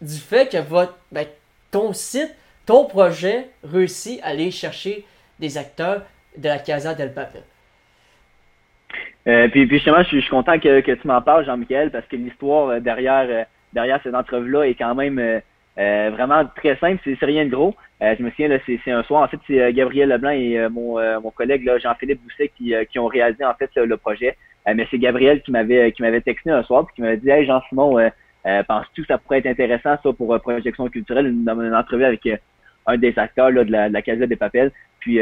[0.01, 1.25] du fait que votre, ben,
[1.71, 2.33] ton site,
[2.65, 5.05] ton projet réussit à aller chercher
[5.39, 6.03] des acteurs
[6.37, 7.43] de La Casa del Papel?
[9.27, 12.15] Euh, puis, puis, justement, je suis, content que, que tu m'en parles, Jean-Michel, parce que
[12.15, 15.41] l'histoire euh, derrière, euh, derrière cette entrevue-là est quand même
[15.77, 16.99] vraiment très simple.
[17.03, 17.75] C'est rien de gros.
[18.01, 19.21] Je me souviens, c'est, un soir.
[19.21, 23.45] En fait, c'est Gabriel Leblanc et mon, mon collègue Jean-Philippe Bousset qui, qui ont réalisé
[23.45, 24.35] en fait le, projet.
[24.65, 27.45] mais c'est Gabriel qui m'avait qui m'avait texté un soir puis qui m'avait dit Hey
[27.45, 28.09] Jean-Simon,
[28.67, 32.27] penses-tu que ça pourrait être intéressant ça pour projection culturelle, une, une entrevue avec
[32.87, 34.71] un des acteurs là, de la, de la des Papels.
[34.99, 35.19] Puis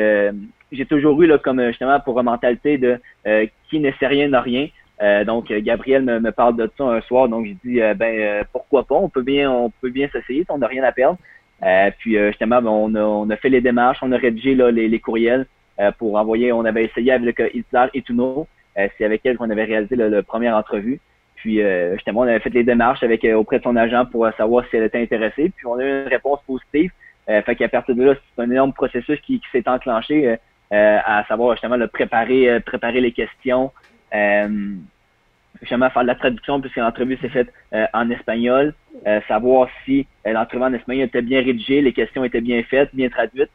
[0.71, 2.99] j'ai toujours eu là, comme justement pour mentalité de
[3.69, 4.67] qui ne sait rien n'a rien.
[5.25, 8.95] donc Gabriel me, me, parle de ça un soir, donc je dis ben pourquoi pas,
[8.95, 11.17] on peut bien on peut bien s'essayer, on n'a rien à perdre.
[11.63, 14.55] Euh, puis euh, justement, ben, on, a, on a fait les démarches, on a rédigé
[14.55, 15.45] là, les, les courriels
[15.79, 16.51] euh, pour envoyer.
[16.51, 18.47] On avait essayé avec Hitler et Tuno.
[18.75, 20.99] c'est avec elle qu'on avait réalisé la première entrevue.
[21.35, 21.61] Puis
[21.93, 24.83] justement, on avait fait les démarches avec auprès de son agent pour savoir si elle
[24.83, 25.51] était intéressée.
[25.55, 26.91] Puis on a eu une réponse positive.
[27.27, 30.37] Fait qu'à partir de là, c'est un énorme processus qui, qui s'est enclenché
[30.71, 33.71] à savoir justement le préparer, préparer les questions
[35.61, 38.73] justement faire de la traduction puisque l'entrevue s'est faite euh, en espagnol,
[39.07, 42.93] euh, savoir si euh, l'entrevue en espagnol était bien rédigée, les questions étaient bien faites,
[42.93, 43.51] bien traduites.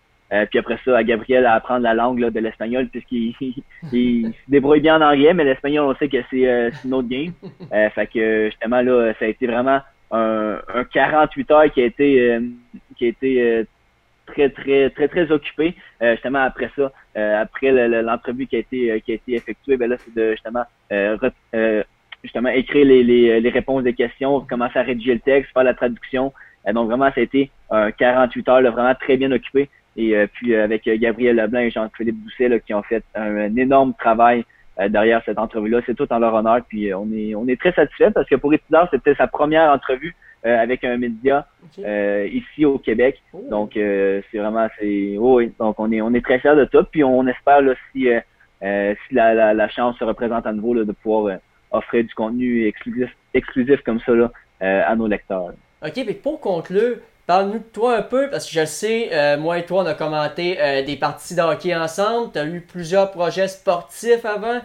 [0.51, 3.35] puis après ça, à Gabriel à apprendre la langue de l'espagnol puisqu'il
[3.93, 7.33] il, se débrouille bien en anglais, mais l'espagnol on sait que c'est une autre game.
[7.95, 9.81] fait que justement là, ça a été vraiment
[10.13, 12.39] un, un 48 heures qui a été
[13.01, 13.67] qui a été
[14.27, 16.93] très très très très occupé justement après ça
[17.41, 20.65] après l'entrevue qui a été qui a été effectuée ben là c'est de justement
[22.23, 26.33] justement écrire les, les, réponses des questions, commencer à rédiger le texte, faire la traduction.
[26.67, 29.69] Euh, donc vraiment, ça a été un 48 heures là, vraiment très bien occupé.
[29.97, 33.95] Et euh, puis euh, avec Gabriel Leblanc et Jean-Philippe là, qui ont fait un, énorme
[33.99, 34.45] travail
[34.89, 35.81] derrière cette entrevue-là.
[35.85, 36.61] C'est tout en leur honneur.
[36.67, 40.15] Puis on est on est très satisfait parce que pour Étudiant, c'était sa première entrevue
[40.43, 41.47] avec un média
[41.79, 43.23] ici au Québec.
[43.33, 43.45] Oh.
[43.51, 45.53] Donc c'est vraiment c'est oh, oui.
[45.59, 46.85] Donc on est on est très fiers de tout.
[46.91, 48.09] Puis on espère là, si
[48.61, 51.39] si la, la, la, chance se représente à nouveau là, de pouvoir
[51.71, 54.31] offrir du contenu exclusif, exclusif comme ça là,
[54.63, 55.53] euh, à nos lecteurs.
[55.85, 59.39] Ok, mais pour conclure, parle-nous de toi un peu, parce que je le sais, euh,
[59.39, 62.33] moi et toi, on a commenté euh, des parties de hockey ensemble.
[62.33, 64.61] Tu as eu plusieurs projets sportifs avant.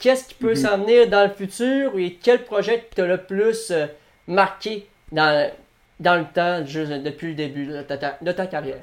[0.00, 0.56] Qu'est-ce qui peut mhm.
[0.56, 1.92] s'en venir dans le futur?
[1.98, 3.72] Et quel projet t'a le plus
[4.26, 4.86] marqué?
[5.12, 5.50] Dans,
[6.00, 8.80] dans le temps, juste depuis le début de ta carrière?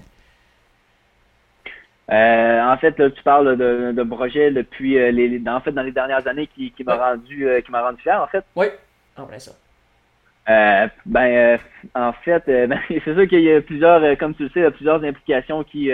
[2.11, 5.83] Euh, en fait, là, tu parles de, de projet depuis euh, les, en fait dans
[5.83, 8.43] les dernières années qui, qui m'a rendu euh, qui m'a rendu fier en fait.
[8.55, 8.65] Oui,
[9.15, 9.51] en vrai ça.
[11.05, 11.59] ben
[11.93, 14.65] en fait, ben, c'est sûr qu'il y a plusieurs, comme tu le sais, il y
[14.65, 15.91] a plusieurs implications qui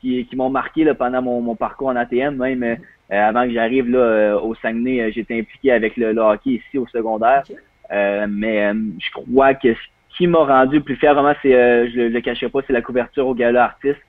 [0.00, 2.36] qui, qui m'ont marqué là, pendant mon, mon parcours en ATM.
[2.36, 2.78] Même
[3.10, 7.42] avant que j'arrive là au Saguenay, j'étais impliqué avec le, hockey ici au secondaire.
[7.90, 9.74] Mais je crois que
[10.20, 13.26] qui m'a rendu plus fier, vraiment, c'est, euh, je, le cacherai pas, c'est la couverture
[13.26, 14.00] au gala artiste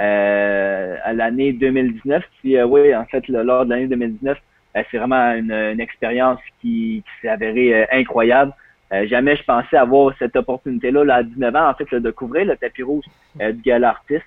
[0.00, 2.24] euh, à l'année 2019.
[2.40, 4.36] Puis, euh, oui, en fait, lors de l'année 2019,
[4.90, 8.52] c'est vraiment une, expérience qui, s'est avérée incroyable.
[9.06, 12.56] jamais je pensais avoir cette opportunité-là là, à 19 ans, en fait, de couvrir le
[12.56, 13.04] tapis rouge
[13.36, 14.26] du gala artiste.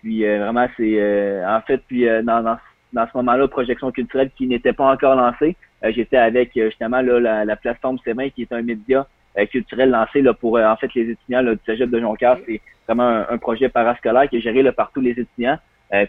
[0.00, 2.58] puis vraiment, c'est en fait, puis dans, dans,
[2.92, 5.56] dans, ce moment-là, projection culturelle qui n'était pas encore lancée.
[5.82, 9.06] J'étais avec justement là, la, la plateforme C20 qui est un média
[9.46, 12.38] culturel lancé là, pour en fait les étudiants là, du Cégep de Jonquière.
[12.46, 15.58] C'est vraiment un, projet parascolaire qui est géré là, par tous les étudiants.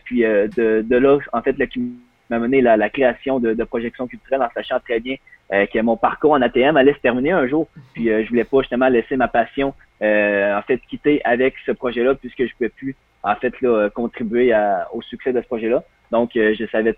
[0.03, 1.93] puis de, de là, en fait, là, qui
[2.29, 5.15] m'a mené la, la création de, de projections culturelles en sachant très bien
[5.49, 7.67] que mon parcours en ATM allait se terminer un jour.
[7.93, 12.45] Puis je voulais pas justement laisser ma passion en fait quitter avec ce projet-là puisque
[12.45, 15.83] je pouvais plus en fait là, contribuer à, au succès de ce projet-là.
[16.11, 16.95] Donc je savais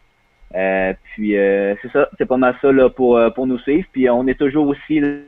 [0.52, 3.86] Euh, puis euh, c'est ça, c'est pas mal ça là, pour, euh, pour nous suivre.
[3.92, 5.18] Puis on est toujours aussi là,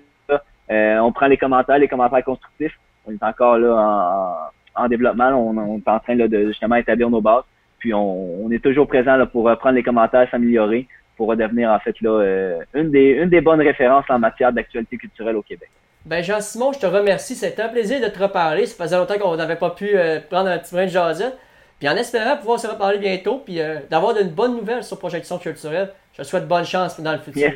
[1.03, 2.79] on prend les commentaires, les commentaires constructifs.
[3.07, 5.29] On est encore là en, en développement.
[5.31, 7.45] On, on, est en train là, de justement établir nos bases.
[7.79, 11.79] Puis on, on est toujours présent là, pour prendre les commentaires, s'améliorer, pour devenir en
[11.81, 15.69] fait là une des une des bonnes références en matière d'actualité culturelle au Québec.
[16.05, 17.35] Ben Jean-Simon, je te remercie.
[17.35, 18.67] C'était un plaisir de te reparler.
[18.67, 21.39] Ça faisait longtemps qu'on n'avait pas pu euh, prendre un petit brin de jasette.
[21.79, 25.39] Puis en espérant pouvoir se reparler bientôt, puis euh, d'avoir de bonnes nouvelles sur Projection
[25.39, 25.93] culturelle.
[26.13, 27.43] Je te souhaite bonne chance dans le futur.
[27.43, 27.55] Yes,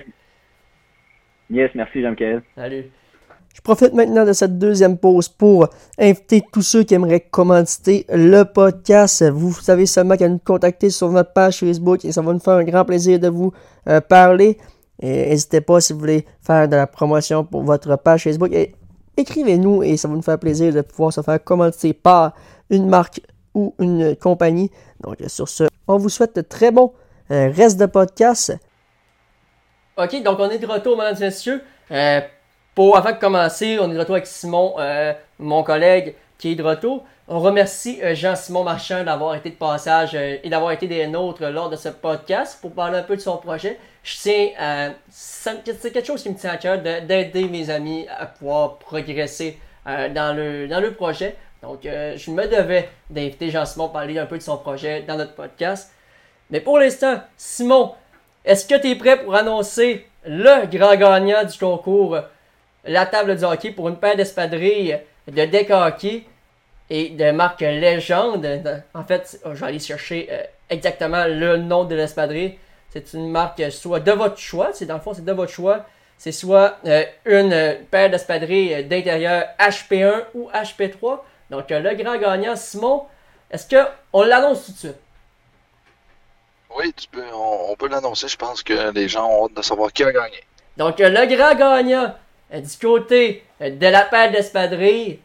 [1.50, 2.42] yes merci Jean-Michel.
[2.54, 2.84] Salut.
[3.56, 8.42] Je profite maintenant de cette deuxième pause pour inviter tous ceux qui aimeraient commanditer le
[8.42, 9.24] podcast.
[9.24, 12.56] Vous savez seulement qu'à nous contacter sur notre page Facebook et ça va nous faire
[12.56, 13.52] un grand plaisir de vous
[13.88, 14.58] euh, parler.
[15.00, 18.52] Et n'hésitez pas si vous voulez faire de la promotion pour votre page Facebook.
[19.16, 22.34] écrivez-nous et ça va nous faire plaisir de pouvoir se faire commenter par
[22.68, 23.22] une marque
[23.54, 24.70] ou une compagnie.
[25.00, 26.92] Donc sur ce, on vous souhaite de très bon
[27.30, 28.54] euh, reste de podcast.
[29.96, 31.62] Ok, donc on est de retour, mesdames et messieurs.
[31.90, 32.20] Euh,
[32.76, 36.54] pour avant de commencer, on est de retour avec Simon, euh, mon collègue qui est
[36.54, 37.04] de retour.
[37.26, 41.74] On remercie Jean-Simon Marchand d'avoir été de passage et d'avoir été des nôtres lors de
[41.74, 44.94] ce podcast pour parler un peu de son projet je tiens.
[45.10, 50.08] C'est quelque chose qui me tient à cœur d'aider mes amis à pouvoir progresser euh,
[50.08, 51.36] dans, le, dans le projet.
[51.62, 55.34] Donc, euh, je me devais d'inviter Jean-Simon parler un peu de son projet dans notre
[55.34, 55.92] podcast.
[56.50, 57.94] Mais pour l'instant, Simon,
[58.44, 62.18] est-ce que tu es prêt pour annoncer le grand gagnant du concours
[62.86, 66.24] La table du hockey pour une paire d'espadrilles de deck hockey
[66.88, 71.94] et de marque légende En fait, je vais aller chercher euh, exactement le nom de
[71.94, 72.58] l'espadrille.
[72.90, 75.84] C'est une marque soit de votre choix, c'est dans le fond, c'est de votre choix.
[76.18, 81.20] C'est soit euh, une euh, paire d'espadrilles euh, d'intérieur HP1 ou HP3.
[81.50, 83.04] Donc le grand gagnant, Simon,
[83.50, 84.96] est-ce qu'on l'annonce tout de suite?
[86.74, 88.28] Oui, tu peux, on, peut l'annoncer.
[88.28, 90.42] Je pense que les gens ont hâte de savoir qui a gagné.
[90.76, 92.14] Donc le grand gagnant
[92.52, 95.18] du côté de la paire d'espadrilles,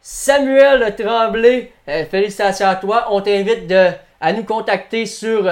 [0.00, 1.72] Samuel Tremblay,
[2.10, 3.06] félicitations à toi.
[3.10, 3.72] On t'invite
[4.20, 5.46] à nous contacter sur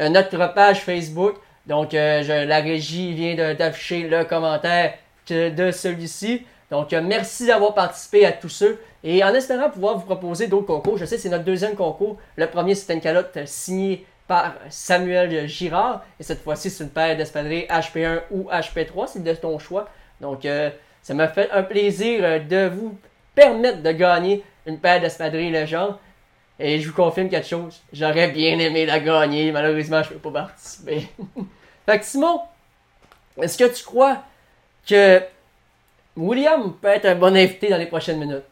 [0.00, 1.36] euh, notre page Facebook.
[1.66, 4.94] Donc, euh, la régie vient d'afficher le commentaire
[5.28, 6.46] de celui-ci.
[6.70, 8.80] Donc, euh, merci d'avoir participé à tous ceux.
[9.02, 12.18] Et en espérant pouvoir vous proposer d'autres concours, je sais c'est notre deuxième concours.
[12.36, 16.04] Le premier, c'est une calotte signée par Samuel Girard.
[16.18, 19.08] Et cette fois-ci, c'est une paire d'espadrilles HP1 ou HP3.
[19.08, 19.88] C'est de ton choix.
[20.20, 20.46] Donc,
[21.02, 22.98] ça m'a fait un plaisir de vous
[23.34, 25.96] permettre de gagner une paire d'espadrilles légende.
[26.58, 30.30] Et je vous confirme quelque chose, j'aurais bien aimé la gagner, malheureusement je ne peux
[30.30, 31.08] pas participer.
[31.86, 32.42] fait que Simon,
[33.40, 34.22] est-ce que tu crois
[34.86, 35.22] que
[36.16, 38.44] William peut être un bon invité dans les prochaines minutes?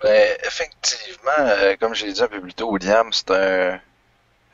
[0.00, 3.80] Ben, effectivement, euh, comme j'ai dit un peu plus tôt, William, c'est un,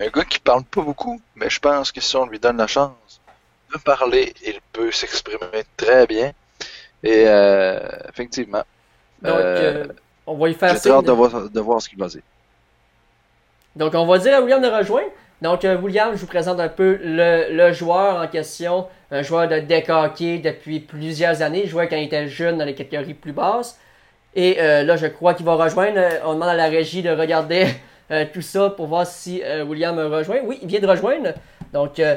[0.01, 2.67] un gars qui parle pas beaucoup, mais je pense que si on lui donne la
[2.67, 3.21] chance
[3.73, 6.33] de parler, il peut s'exprimer très bien.
[7.03, 8.63] Et euh, effectivement.
[9.21, 9.87] Donc, euh,
[10.27, 12.23] on va y faire J'ai hâte de voir, de voir ce qu'il va dire.
[13.75, 15.11] Donc, on va dire à William de rejoindre.
[15.41, 18.87] Donc, euh, William, je vous présente un peu le, joueur en question.
[19.11, 21.63] Un joueur de deck hockey depuis plusieurs années.
[21.65, 23.79] Il jouait quand il était jeune dans les catégories plus basses.
[24.35, 25.99] Et euh, là, je crois qu'il va rejoindre.
[25.99, 27.67] Euh, On demande à la régie de regarder
[28.11, 30.39] euh, tout ça pour voir si euh, William rejoint.
[30.45, 31.35] Oui, il vient de rejoindre.
[31.73, 32.17] Donc, euh,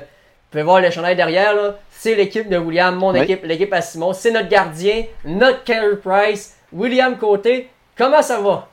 [0.56, 1.54] pouvez voir le chandail derrière.
[1.56, 1.76] là.
[1.92, 3.20] C'est l'équipe de William, mon Oui.
[3.20, 4.14] équipe, l'équipe à Simon.
[4.14, 7.70] C'est notre gardien, notre Carey Price, William Côté.
[7.98, 8.68] Comment ça va?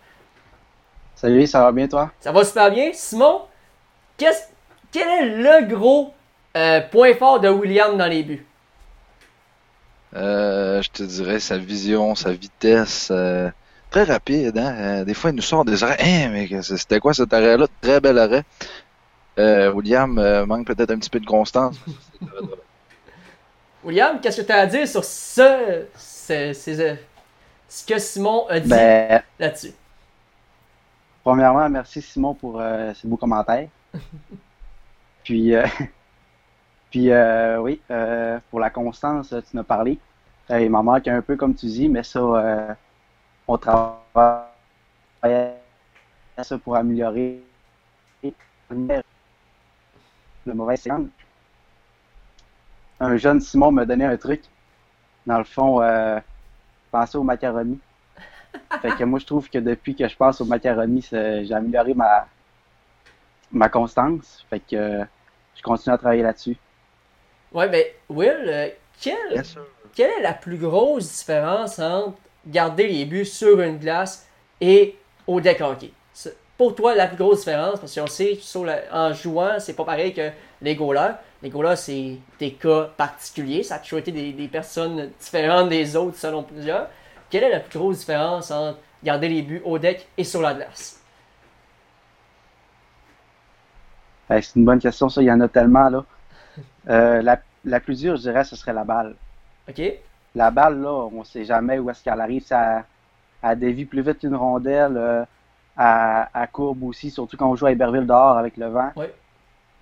[1.15, 2.11] Salut, ça va bien toi?
[2.21, 2.91] Ça va super bien.
[2.93, 3.43] Simon,
[4.17, 4.49] qu'est-ce-
[4.93, 6.13] quel est le gros
[6.57, 8.45] euh, point fort de William dans les buts?
[10.15, 13.49] Euh, je te dirais sa vision, sa vitesse, euh,
[13.91, 14.59] très rapide.
[14.59, 14.75] Hein?
[14.77, 15.97] Euh, des fois, il nous sort des arrêts.
[16.01, 17.67] Hein, mais c'était quoi cet arrêt-là?
[17.81, 18.43] Très bel arrêt.
[19.39, 21.79] Euh, William euh, manque peut-être un petit peu de constance.
[23.85, 26.95] William, qu'est-ce que tu as à dire sur ce, ce, ce- euh,
[27.69, 29.73] ce que Simon a dit Ben, là-dessus?
[31.25, 33.69] premièrement, merci Simon pour euh, ces beaux commentaires.
[35.25, 35.67] puis, euh,
[36.91, 39.99] puis euh, oui, euh, pour la constance, tu m'as parlé.
[40.51, 42.75] Euh, il m'en manque un peu, comme tu dis, mais ça, euh,
[43.49, 44.45] on travaille
[46.37, 47.43] à ça pour améliorer
[50.47, 51.07] le mauvais séance.
[53.01, 54.43] Un jeune Simon m'a donné un truc.
[55.27, 56.19] Dans le fond, euh,
[56.91, 57.79] penser aux macaronis.
[58.81, 61.95] Fait que moi, je trouve que depuis que je passe au macaroni, c'est- j'ai amélioré
[61.95, 62.27] ma,
[63.51, 64.45] ma constance.
[64.51, 65.05] Fait que euh,
[65.57, 66.57] je continue à travailler là-dessus.
[67.53, 68.69] Ouais, mais Will, euh,
[69.01, 69.43] quelle,
[69.95, 74.27] quelle est la plus grosse différence entre garder les buts sur une glace
[74.61, 75.93] et au deck hockey?
[76.63, 79.85] Pour toi, la plus grosse différence, parce qu'on sait sur la- en jouant, c'est pas
[79.85, 81.17] pareil que les goalers.
[81.43, 83.65] Les goalers, c'est des cas particuliers.
[83.65, 86.89] Ça a toujours été des, des personnes différentes des autres selon plusieurs.
[87.29, 90.55] Quelle est la plus grosse différence entre garder les buts au deck et sur la
[90.55, 91.01] glace?
[94.29, 95.23] Que c'est une bonne question, ça.
[95.23, 96.05] Il y en a tellement, là.
[96.89, 99.17] Euh, la, la plus dure, je dirais, ce serait la balle.
[99.69, 99.81] OK?
[100.35, 102.45] La balle, là, on sait jamais où est-ce qu'elle arrive.
[102.45, 102.85] Ça,
[103.43, 104.97] elle dévie plus vite qu'une rondelle.
[104.97, 105.25] euh,
[105.77, 108.91] à, à courbe aussi, surtout quand on joue à Iberville dehors avec le vent.
[108.97, 109.13] Ouais.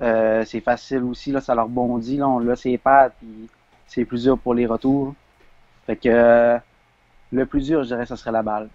[0.03, 2.17] Euh, c'est facile aussi, là, ça leur bondit.
[2.17, 3.49] Là, on l'a ses pattes, puis
[3.87, 5.15] c'est plus dur pour les retours.
[5.87, 6.59] Fait que euh,
[7.33, 8.69] le plus dur, je dirais, ce serait la balle.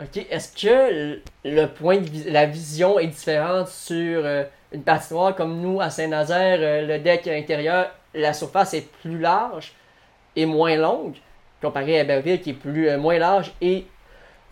[0.00, 0.26] OK.
[0.30, 5.80] Est-ce que le- point de la vision est différente sur euh, une patinoire comme nous
[5.80, 9.72] à Saint-Nazaire, le deck intérieur, la surface est plus large
[10.36, 11.16] et moins longue,
[11.60, 13.86] comparé à Berville qui est plus moins large et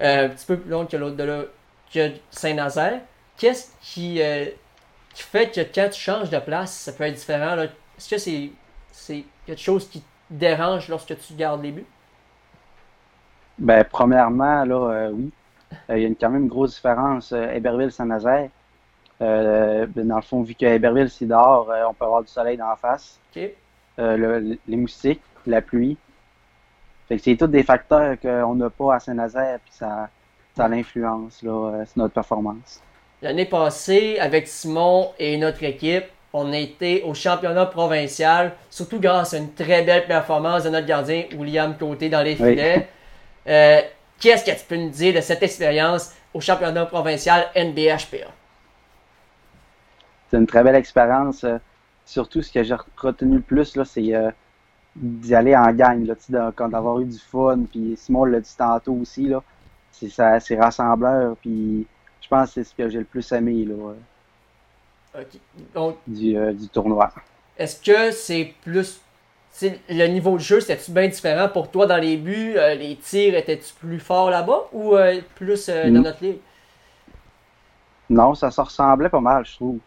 [0.00, 1.42] un petit peu plus longue que l'autre de là,
[1.92, 3.00] que Saint-Nazaire.
[3.36, 4.46] Qu'est-ce qui, euh,
[5.14, 7.56] qui fait que quand tu changes de place, ça peut être différent?
[7.56, 11.86] Est-ce que c'est quelque chose qui te dérange lorsque tu gardes les buts?
[13.58, 15.30] Ben, premièrement, là, euh, oui.
[15.90, 17.32] Euh, il y a une, quand même une grosse différence.
[17.32, 18.48] Héberville-Saint-Nazaire,
[19.20, 22.56] euh, ben, dans le fond, vu que Héberville, c'est dehors, on peut avoir du soleil
[22.56, 23.18] dans la face.
[23.98, 25.96] Le- les moustiques, la pluie.
[27.08, 30.08] Fait que c'est tous des facteurs qu'on n'a pas à Saint-Nazaire, puis ça,
[30.58, 32.82] ça l'influence là, euh, sur notre performance.
[33.22, 39.34] L'année passée, avec Simon et notre équipe, on a été au championnat provincial, surtout grâce
[39.34, 42.54] à une très belle performance de notre gardien William Côté dans les Oui.
[42.54, 42.88] filets.
[43.48, 43.80] Euh,
[44.20, 48.28] Qu'est-ce que tu peux nous dire de cette expérience au championnat provincial NBHPA?
[50.28, 51.44] C'est une très belle expérience.
[51.44, 51.58] euh,
[52.04, 54.30] surtout, ce que j'ai retenu le plus, c'est euh,
[54.96, 56.04] d'y aller en gang,
[56.70, 57.64] d'avoir eu du fun.
[57.70, 59.42] Puis Simon l'a dit tantôt aussi, là,
[59.98, 61.36] c'est ça, c'est rassembleur.
[61.36, 61.86] Puis
[62.20, 63.94] je pense que c'est ce que j'ai le plus aimé là, euh.
[65.74, 67.10] Donc, du, euh, du tournoi.
[67.56, 69.00] est-ce que c'est plus.
[69.62, 72.54] le niveau de jeu, c'était-tu bien différent pour toi dans les buts?
[72.56, 76.38] Euh, les tirs étaient-tu plus forts là-bas ou euh, plus dans notre ligue?
[78.10, 79.78] Non, ça se ressemblait pas mal, je trouve.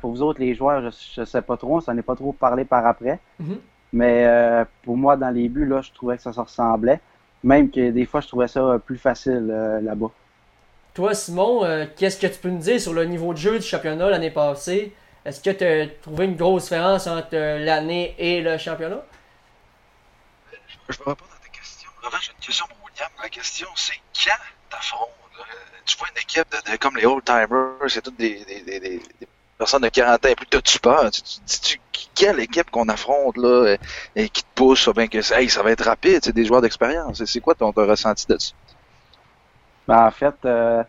[0.00, 2.64] Pour vous autres, les joueurs, je, je sais pas trop, ça n'est pas trop parlé
[2.64, 3.18] par après.
[3.38, 3.58] Mhm.
[3.94, 7.00] Mais pour moi, dans les buts, là, je trouvais que ça se ressemblait.
[7.44, 10.10] Même que des fois, je trouvais ça euh, plus facile euh, là-bas.
[10.94, 13.66] Toi, Simon, euh, qu'est-ce que tu peux nous dire sur le niveau de jeu du
[13.66, 14.92] championnat l'année passée?
[15.24, 19.02] Est-ce que tu as trouvé une grosse différence entre euh, l'année et le championnat?
[20.88, 21.90] Je vais répondre à ta question.
[22.06, 23.08] Avant, j'ai une question pour William.
[23.22, 24.36] La question, c'est quand
[24.70, 25.08] t'affrontes?
[25.84, 29.02] Tu vois une équipe de, de- comme les old-timers, c'est toutes des, des, des, des-
[29.62, 30.46] des personnes de 40 ans et plus.
[30.46, 31.10] T'as-tu peur?
[31.10, 31.80] Tu, tu, dis-tu
[32.14, 33.76] quelle équipe qu'on affronte là
[34.16, 36.60] et, qui te pousse, ou bien que hey, ça va être rapide, c'est des joueurs
[36.60, 37.24] d'expérience.
[37.24, 38.54] C'est- quoi ton, ressenti là-dessus?
[39.88, 40.82] Ben, en fait, euh,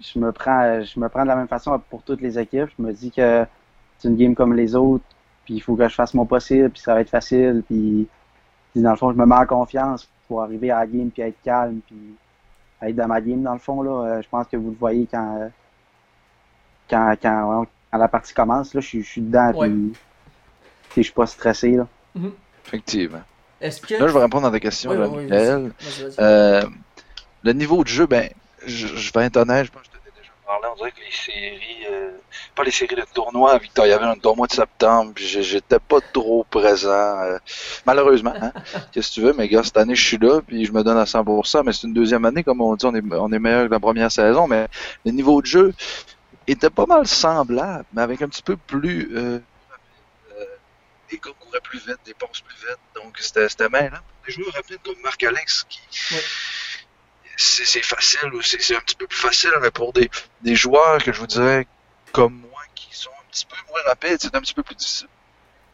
[0.00, 2.70] je me prends je me prends de la même façon pour toutes les équipes.
[2.78, 3.46] Je me dis que
[3.98, 5.04] c'est une game comme les autres,
[5.44, 8.08] puis il faut que je fasse mon possible, puis ça va être facile, puis,
[8.72, 11.22] puis dans le fond, je me mets en confiance pour arriver à la game, puis
[11.22, 12.16] être calme, puis
[12.82, 13.90] être dans ma game, dans le fond, là.
[13.90, 15.50] Euh, je pense que vous le voyez quand,
[16.88, 19.68] quand, quand, quand la partie commence, là, je, suis- je suis dedans, Ouais.
[19.68, 19.92] puis
[20.90, 21.86] puis je suis pas stressé, là.
[22.66, 23.22] Effectivement.
[23.60, 23.94] Est-ce que.
[23.94, 25.72] Là, je vais répondre à ta question, Oui, là, Michael.
[26.18, 26.62] Euh,
[27.42, 28.28] le niveau de jeu, ben,
[28.66, 31.00] je, je vais être honnête, je pense que je t'ai déjà parlé, on dirait que
[31.00, 32.10] les séries, euh,
[32.54, 35.98] pas les séries de tournois, Victor, il y avait un tournoi de septembre, j'étais pas
[36.12, 37.38] trop présent, euh,
[37.86, 38.52] malheureusement, hein,
[38.92, 40.98] qu'est-ce que tu veux, mais gars, cette année, je suis là, puis je me donne
[40.98, 43.66] à 100%, mais c'est une deuxième année, comme on dit, on est, on est meilleur
[43.66, 44.68] que la première saison, mais
[45.04, 45.74] le niveau de jeu
[46.52, 49.38] était pas mal semblable, mais avec un petit peu plus, euh,
[50.32, 50.44] euh,
[51.10, 53.90] des gars couraient plus vite, des passes plus vite, donc c'était mêlant.
[53.98, 55.80] Pour des joueurs rapides comme Marc-Alex, qui,
[56.14, 56.20] Ouais.
[57.36, 60.10] c'est facile, ou c'est c'est un petit peu plus facile, mais pour des,
[60.42, 61.66] des joueurs que je vous dirais
[62.12, 65.08] comme moi, qui sont un petit peu moins rapides, c'est un petit peu plus difficile.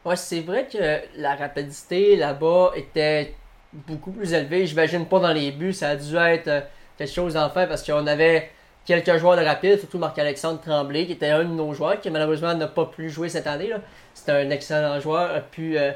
[0.05, 3.35] Ouais, c'est vrai que la rapidité là-bas était
[3.73, 4.67] beaucoup plus élevée.
[4.67, 6.61] J'imagine pas dans les buts, ça a dû être euh,
[6.99, 8.51] quelque chose d'enfer parce qu'on avait
[8.85, 12.55] quelques joueurs de rapide, surtout Marc-Alexandre Tremblay, qui était un de nos joueurs, qui malheureusement
[12.55, 13.71] n'a pas pu jouer cette année.
[14.13, 15.93] C'était un excellent joueur, a pu, euh,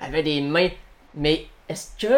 [0.00, 0.70] avait des mains.
[1.14, 2.14] Mais est-ce que,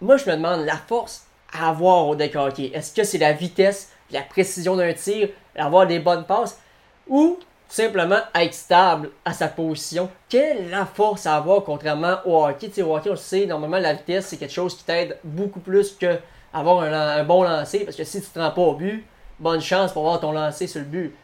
[0.00, 3.32] moi je me demande, la force à avoir au deck hockey, est-ce que c'est la
[3.32, 6.60] vitesse, la précision d'un tir, avoir des bonnes passes,
[7.06, 7.38] ou
[7.68, 10.10] simplement être stable à sa position?
[10.28, 12.68] Quelle est la force à avoir contrairement au hockey?
[12.68, 15.16] Tu sais, au hockey, on le sait, normalement, la vitesse, c'est quelque chose qui t'aide
[15.22, 16.18] beaucoup plus que
[16.52, 17.80] avoir un, un bon lancer.
[17.80, 19.04] Parce que si tu te rends pas au but,
[19.38, 21.14] bonne chance pour avoir ton lancer sur le but.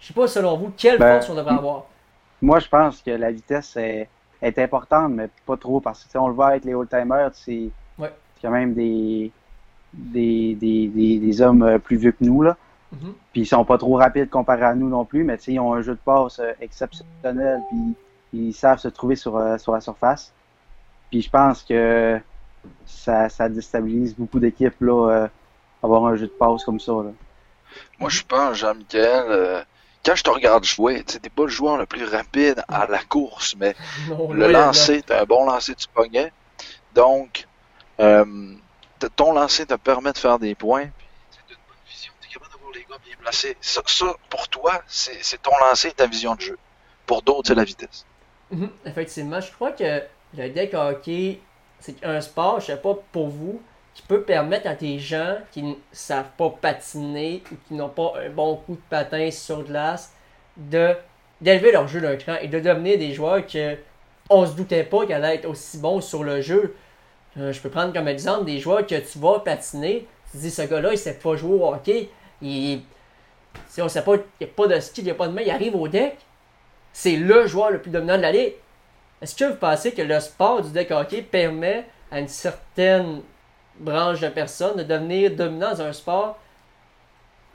[0.00, 1.84] Je sais pas, selon vous, quelle Ben, force on devrait avoir?
[2.42, 4.08] Moi, je pense que la vitesse est,
[4.42, 8.12] est importante, mais pas trop, parce que on le voit avec les old-timers, c'est Ouais.
[8.42, 9.32] quand même des,
[9.94, 12.56] des, des, des, des hommes euh, plus vieux que nous, là.
[12.92, 13.14] Mhm.
[13.32, 15.60] Puis ils sont pas trop rapides comparé à nous non plus, mais tu sais, ils
[15.60, 17.94] ont un jeu de passe euh, exceptionnel, puis
[18.34, 20.32] ils savent se trouver sur, euh, sur la surface.
[21.10, 22.20] Puis je pense que
[22.84, 25.28] ça, ça déstabilise beaucoup d'équipes, là, euh,
[25.82, 27.12] avoir un jeu de passe comme ça, là.
[27.98, 29.62] Moi, je pense, Jean-Michel, euh,
[30.04, 32.86] quand je te regarde jouer, tu sais, t'es pas le joueur le plus rapide à
[32.86, 33.74] la course, mais
[34.08, 36.32] Non, le lancer, t'as un bon lancer, tu pognais.
[36.94, 37.46] Donc,
[38.00, 38.54] euh,
[39.16, 40.86] ton lancer te permet de faire des points.
[41.30, 43.56] Tu as une bonne vision, t'es capable d'avoir les gars bien placés.
[43.60, 46.58] Ça, ça, pour toi, c'est c'est ton lancer et ta vision de jeu.
[47.06, 48.06] Pour d'autres, c'est la vitesse.
[48.50, 50.02] Mhm, Effectivement, je crois que
[50.34, 51.40] le deck hockey,
[51.80, 53.60] c'est un sport, je sais pas pour vous,
[53.96, 58.12] qui peut permettre à des gens qui ne savent pas patiner ou qui n'ont pas
[58.22, 60.12] un bon coup de patin sur glace
[60.58, 60.94] de
[61.40, 63.76] d'élever leur jeu d'un cran et de devenir des joueurs que
[64.28, 66.76] on se doutait pas qu'ils allaient être aussi bons sur le jeu.
[67.38, 70.50] Euh, je peux prendre comme exemple des joueurs que tu vas patiner, tu te dis
[70.50, 72.10] ce gars-là il sait pas jouer au hockey,
[72.42, 72.82] il
[73.68, 75.32] si on sait pas, il n'y a pas de skill, il n'y a pas de
[75.32, 76.18] main, il arrive au deck,
[76.92, 78.52] c'est le joueur le plus dominant de la ligue.
[79.22, 83.22] Est-ce que vous pensez que le sport du deck hockey permet à une certaine
[83.80, 86.38] branche de personnes de devenir dominant dans un sport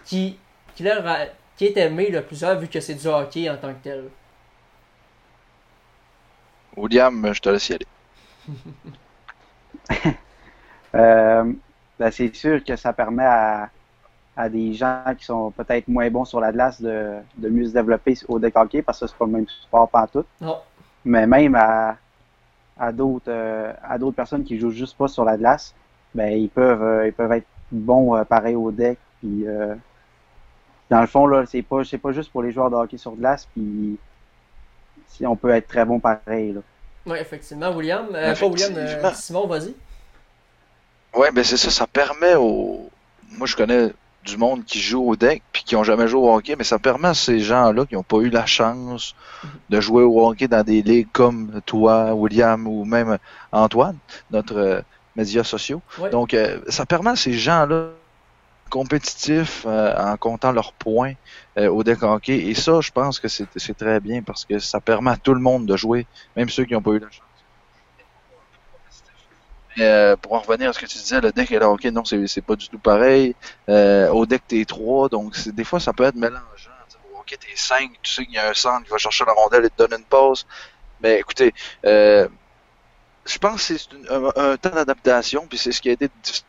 [0.03, 0.39] qui,
[0.75, 3.73] qui, leur a- qui est aimé de plusieurs vu que c'est du hockey en tant
[3.73, 4.11] que tel?
[6.75, 7.87] William, je te laisse y aller.
[10.95, 11.53] Euh,
[11.99, 13.71] ben, c'est sûr que ça permet à,
[14.35, 17.73] à des gens qui sont peut-être moins bons sur la glace de, de mieux se
[17.73, 20.25] développer au deck hockey parce que c'est pas le même sport tout.
[20.41, 20.61] Non.
[21.05, 21.97] Mais même à,
[22.77, 25.75] à d'autres euh, à d'autres personnes qui jouent juste pas sur la glace,
[26.13, 28.97] ben ils peuvent euh, ils peuvent être bons euh, pareil au deck.
[29.19, 29.75] Puis euh,
[30.89, 33.11] dans le fond là, c'est pas c'est pas juste pour les joueurs de hockey sur
[33.13, 33.47] glace.
[33.53, 33.97] Puis
[35.07, 36.61] si on peut être très bon pareil là.
[37.05, 37.71] Oui, effectivement.
[37.75, 39.11] William, euh, pas William, euh.
[39.13, 39.73] Simon, vas-y.
[41.15, 42.89] Ouais, ben c'est ça, ça permet au.
[43.37, 43.91] Moi, je connais
[44.23, 46.77] du monde qui joue au deck puis qui ont jamais joué au hockey, mais ça
[46.77, 49.15] permet à ces gens-là qui n'ont pas eu la chance
[49.69, 53.17] de jouer au hockey dans des ligues comme toi, William ou même
[53.51, 53.97] Antoine,
[54.29, 54.83] notre
[55.15, 55.81] médias sociaux.
[55.97, 56.09] Ouais.
[56.09, 57.89] Donc, euh, ça permet à ces gens-là
[58.69, 61.13] compétitifs euh, en comptant leurs points
[61.57, 62.37] euh, au deck hockey.
[62.47, 65.41] Et ça, je pense que c'est très bien parce que ça permet à tout le
[65.41, 67.25] monde de jouer, même ceux qui n'ont pas eu la chance.
[69.79, 72.03] Euh, pour en revenir à ce que tu disais, le deck et le hockey, non,
[72.03, 73.35] c'est pas du tout pareil.
[73.69, 76.41] Euh, au deck, t'es 3, donc c'est- des fois, ça peut être mélangeant.
[77.13, 79.31] Au hockey, t'es 5, tu sais qu'il y a un centre qui va chercher la
[79.33, 80.45] rondelle et te donne une pause.
[80.99, 81.53] Mais écoutez,
[81.85, 82.27] euh,
[83.25, 86.45] je pense que c'est un, un temps d'adaptation, puis c'est ce qui a été difficile.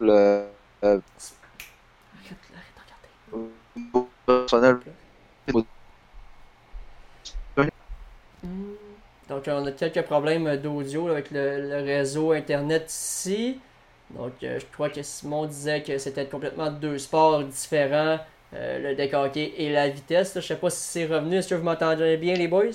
[0.00, 0.46] Le,
[0.84, 1.00] euh,
[4.26, 4.78] personnel.
[9.28, 13.60] Donc, on a quelques problèmes d'audio avec le, le réseau Internet ici.
[14.10, 18.18] Donc, euh, je crois que Simon disait que c'était complètement deux sports différents,
[18.54, 20.34] euh, le hockey et la vitesse.
[20.34, 20.40] là.
[20.40, 21.36] Je sais pas si c'est revenu.
[21.36, 22.72] Est-ce que vous m'entendez bien, les boys?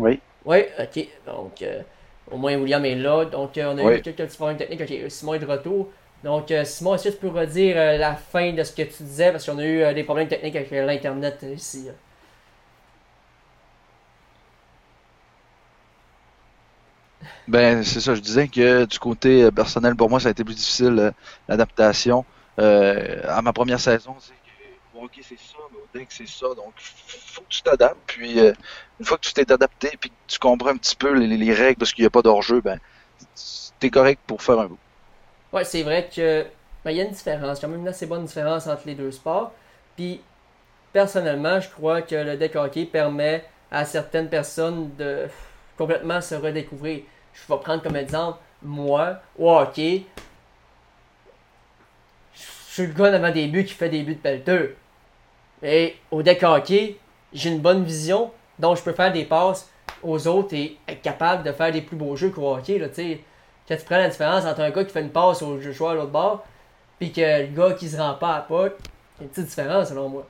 [0.00, 0.20] Oui.
[0.44, 1.08] Oui, ok.
[1.26, 1.82] Donc, euh,
[2.30, 3.24] au moins William est là.
[3.26, 3.94] Donc, euh, on a Oui.
[3.96, 4.80] eu quelques petits problèmes techniques.
[4.82, 5.92] Ok, Simon est de retour.
[6.24, 9.02] Donc, euh, Simon, est-ce que tu peux redire euh, la fin de ce que tu
[9.02, 9.32] disais?
[9.32, 11.84] Parce qu'on a eu euh, des problèmes techniques avec euh, l'Internet ici.
[11.86, 11.92] là.
[17.48, 20.54] Ben, c'est ça, je disais que du côté personnel, pour moi, ça a été plus
[20.54, 21.10] difficile, euh,
[21.48, 22.24] l'adaptation.
[22.58, 24.39] Euh, à ma première saison, c'est
[25.02, 28.52] ok, c'est ça, mais au deck, c'est ça, donc faut que tu t'adaptes, puis euh,
[28.98, 31.54] une fois que tu t'es adapté, puis que tu comprends un petit peu les, les
[31.54, 32.78] règles parce qu'il n'y a pas d'hors-jeu, ben,
[33.78, 34.78] t'es correct pour faire un bout.
[35.52, 36.46] Ouais, c'est vrai que
[36.84, 39.52] ben, y a une différence, quand même une assez bonne différence entre les deux sports.
[39.96, 40.20] Puis
[40.92, 45.26] personnellement, je crois que le deck hockey permet à certaines personnes de
[45.76, 47.02] complètement se redécouvrir.
[47.34, 50.04] Je vais prendre comme exemple, moi, au hockey,
[52.34, 52.42] je
[52.72, 54.76] suis le gars devant des buts qui fait des buts de pelleteux.
[55.62, 56.96] Et au deck hockey,
[57.32, 59.70] j'ai une bonne vision, donc je peux faire des passes
[60.02, 62.78] aux autres et être capable de faire des plus beaux jeux qu'au hockey.
[62.78, 63.20] Là, t'sais.
[63.68, 65.94] quand tu prends la différence entre un gars qui fait une passe au joueur à
[65.94, 66.44] l'autre bord,
[66.98, 69.46] puis que le gars qui se rend pas à pas, il y a une petite
[69.46, 70.26] différence selon moi.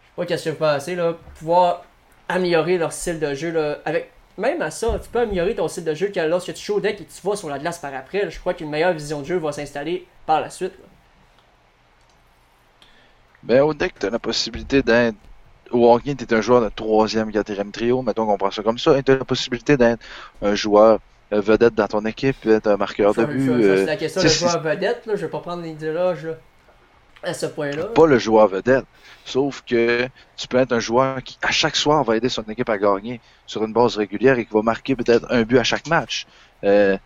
[0.00, 1.84] Je sais pas qu'est-ce que vous pensez, là, pouvoir
[2.28, 5.84] améliorer leur style de jeu, là, avec même à ça, tu peux améliorer ton style
[5.84, 8.30] de jeu lorsque tu au deck et tu vas sur la glace par après, là,
[8.30, 10.72] je crois qu'une meilleure vision de jeu va s'installer par la suite.
[10.78, 10.91] là.
[13.42, 15.16] Ben, au deck, t'as la possibilité d'être.
[15.70, 18.96] Au hockey, t'es un joueur de troisième, quatrième trio, mettons qu'on prend ça comme ça,
[18.98, 20.00] et t'as la possibilité d'être
[20.42, 20.98] un joueur
[21.32, 23.48] euh, vedette dans ton équipe, être un marqueur de but.
[23.64, 26.34] euh, c'est la question de joueur vedette, là, je vais pas prendre les déloges là,
[27.22, 27.84] à ce point-là.
[27.86, 28.84] pas le joueur vedette.
[29.24, 32.68] Sauf que tu peux être un joueur qui, à chaque soir, va aider son équipe
[32.68, 35.86] à gagner sur une base régulière et qui va marquer peut-être un but à chaque
[35.88, 36.26] match.
[36.64, 36.98] Euh,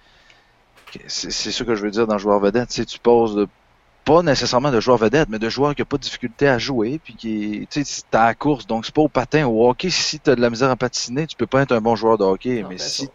[1.07, 2.69] c'est ça que je veux dire dans joueur vedette.
[2.71, 3.49] Tu sais, tu poses de-
[4.07, 7.01] pas nécessairement de joueur vedette, mais de joueur qui a pas de difficulté à jouer,
[7.03, 9.45] puis qui, tu sais, t'es à la course, donc c'est pas au patin.
[9.47, 11.97] Au hockey, si t'as de la misère à patiner, tu peux pas être un bon
[11.97, 12.63] joueur de hockey.
[12.63, 13.09] Non, mais ben, si,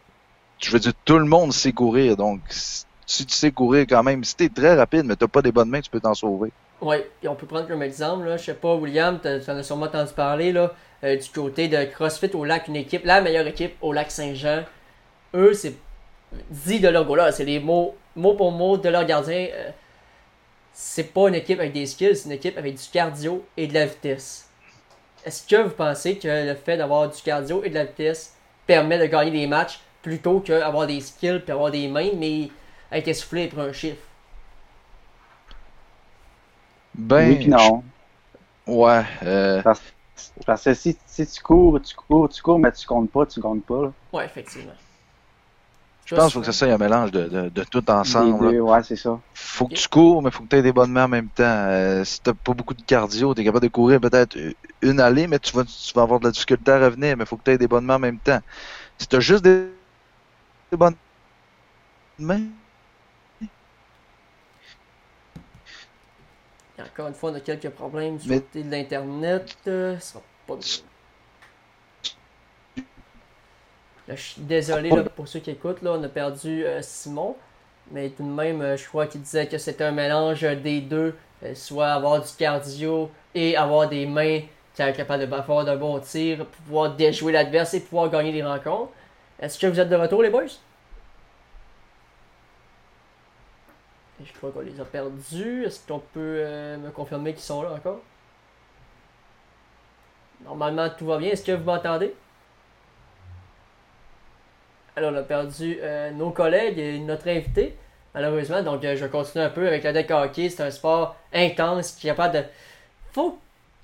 [0.59, 4.21] je veux dire, tout le monde sait courir, donc si tu sais courir quand même,
[4.25, 6.51] si t'es très rapide, mais t'as pas des bonnes mains, tu peux t'en sauver.
[6.81, 9.63] Oui, et on peut prendre comme exemple, là, je sais pas, William, tu en as
[9.63, 10.73] sûrement entendu parler, là,
[11.05, 14.63] euh, du côté de CrossFit au lac, une équipe, la meilleure équipe au lac Saint-Jean.
[15.35, 15.75] Eux, c'est
[16.49, 19.47] dit de leur goal-là, c'est les mots, mot pour mot de leur gardien.
[19.53, 19.69] euh,
[20.73, 23.73] c'est pas une équipe avec des skills, c'est une équipe avec du cardio et de
[23.73, 24.49] la vitesse.
[25.25, 28.35] Est-ce que vous pensez que le fait d'avoir du cardio et de la vitesse
[28.67, 32.51] permet de gagner des matchs plutôt qu'avoir des skills puis avoir des mains, mais
[32.91, 34.03] être essoufflé pour un chiffre?
[36.93, 37.83] Ben, oui puis non.
[38.67, 39.63] je- ouais, euh,
[40.45, 43.41] Parce que si, si tu cours, tu cours, tu cours, mais tu comptes pas, tu
[43.41, 43.83] comptes pas.
[43.83, 43.93] là.
[44.13, 44.75] Ouais, effectivement.
[46.11, 48.51] Je pense qu'il faut que ça soit un mélange de, de, de tout ensemble.
[48.51, 49.17] Deux, ouais, c'est ça.
[49.33, 51.43] Faut que tu cours, mais faut que tu aies des bonnes mains en même temps.
[51.45, 54.37] Euh, si t'as pas beaucoup de cardio, t'es capable de courir peut-être
[54.81, 57.37] une allée, mais tu vas, tu vas avoir de la difficulté à revenir, mais faut
[57.37, 58.39] que tu aies des bonnes mains en même temps.
[58.97, 59.67] Si t'as juste des,
[60.71, 60.95] des bonnes
[62.19, 62.41] mains,
[66.77, 69.55] Et encore une fois, on a quelques problèmes du Mais- côté de l'Internet.
[69.67, 70.65] euh, ça sera pas bien.
[74.07, 77.35] Je suis désolé pour ceux qui écoutent, on a perdu euh, Simon.
[77.91, 81.15] Mais tout de même, euh, je crois qu'il disait que c'était un mélange des deux.
[81.43, 84.41] euh, soit avoir du cardio et avoir des mains
[84.73, 88.43] qui sont capables de faire de bons tirs, pouvoir déjouer l'adversaire et pouvoir gagner des
[88.43, 88.91] rencontres.
[89.39, 90.45] Est-ce que vous êtes de retour, les boys?
[94.23, 95.63] Je crois qu'on les a perdus.
[95.65, 96.43] Est-ce qu'on peut
[96.77, 98.01] me confirmer qu'ils sont là encore?
[100.43, 101.31] Normalement, tout va bien.
[101.31, 102.13] Est-ce que vous m'entendez?
[105.01, 107.75] Alors, on a perdu euh, nos collègues et notre invité,
[108.13, 108.61] malheureusement.
[108.61, 110.47] Donc, euh, je continue un peu avec le deck hockey.
[110.49, 112.43] C'est un sport intense qui est capable de.
[113.11, 113.39] Faut,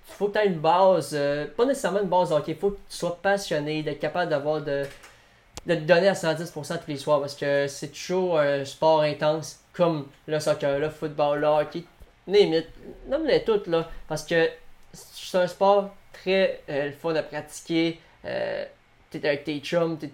[0.06, 2.54] faut que tu aies une base, euh, pas nécessairement une base hockey.
[2.54, 4.84] Faut que tu sois passionné, d'être capable d'avoir de,
[5.66, 9.60] de te donner à 110% tous les soirs parce que c'est toujours un sport intense
[9.74, 11.84] comme le soccer, le football, le hockey,
[12.28, 12.68] limite,
[13.08, 14.50] nomme-les toutes là, parce que
[14.94, 16.62] c'est un sport très
[17.02, 18.00] fun à pratiquer.
[18.24, 20.12] T'es avec tes chums, t'es-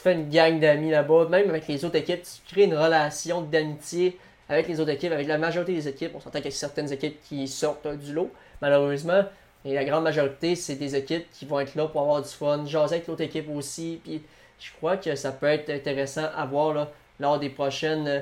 [0.00, 3.42] tu fais une gang d'amis là-bas, même avec les autres équipes, tu crées une relation
[3.42, 6.12] d'amitié avec les autres équipes, avec la majorité des équipes.
[6.14, 8.30] On s'entend qu'il y a certaines équipes qui sortent du lot,
[8.62, 9.24] malheureusement.
[9.66, 12.64] Et la grande majorité, c'est des équipes qui vont être là pour avoir du fun,
[12.64, 14.00] jaser avec l'autre équipe aussi.
[14.02, 14.22] Puis
[14.58, 18.20] je crois que ça peut être intéressant à voir là, lors des prochaines, euh,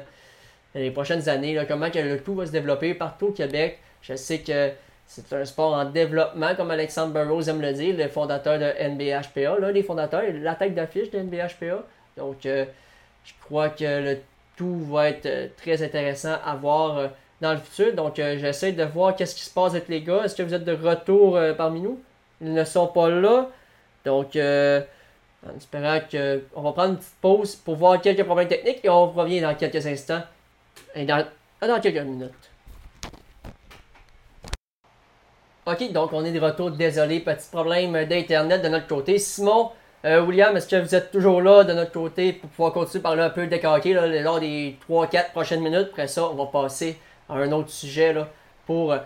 [0.75, 3.79] les prochaines années, là, comment que le tout va se développer partout au Québec.
[4.03, 4.73] Je sais que
[5.09, 9.59] c'est un sport en développement, comme Alexandre Burroughs aime le dire, le fondateur de NBHPA,
[9.59, 11.83] l'un des fondateurs, la tête d'affiche de NBHPA.
[12.19, 12.67] Donc, euh,
[13.25, 14.19] je crois que le
[14.57, 17.09] tout va être euh, très intéressant à voir euh,
[17.41, 17.95] dans le futur.
[17.95, 20.25] Donc, j'essaie de voir qu'est-ce qui se passe avec les gars.
[20.25, 21.99] Est-ce que vous êtes de retour parmi nous?
[22.43, 23.49] Ils ne sont pas là.
[24.05, 28.81] Donc, en espérant que on va prendre une petite pause pour voir quelques problèmes techniques
[28.85, 30.23] et on revient dans quelques instants.
[30.95, 31.25] Et dans
[31.81, 32.48] quelques minutes.
[35.71, 36.71] Ok, donc on est de retour.
[36.71, 39.19] Désolé, petit problème d'internet de notre côté.
[39.19, 39.71] Simon,
[40.05, 43.09] Euh, William, est-ce que vous êtes toujours là de notre côté pour pouvoir continuer à
[43.09, 45.89] parler un peu de hockey là, lors des 3-4 prochaines minutes?
[45.91, 46.97] Après ça, on va passer
[47.29, 48.29] à un autre sujet là,
[48.65, 48.99] pour euh,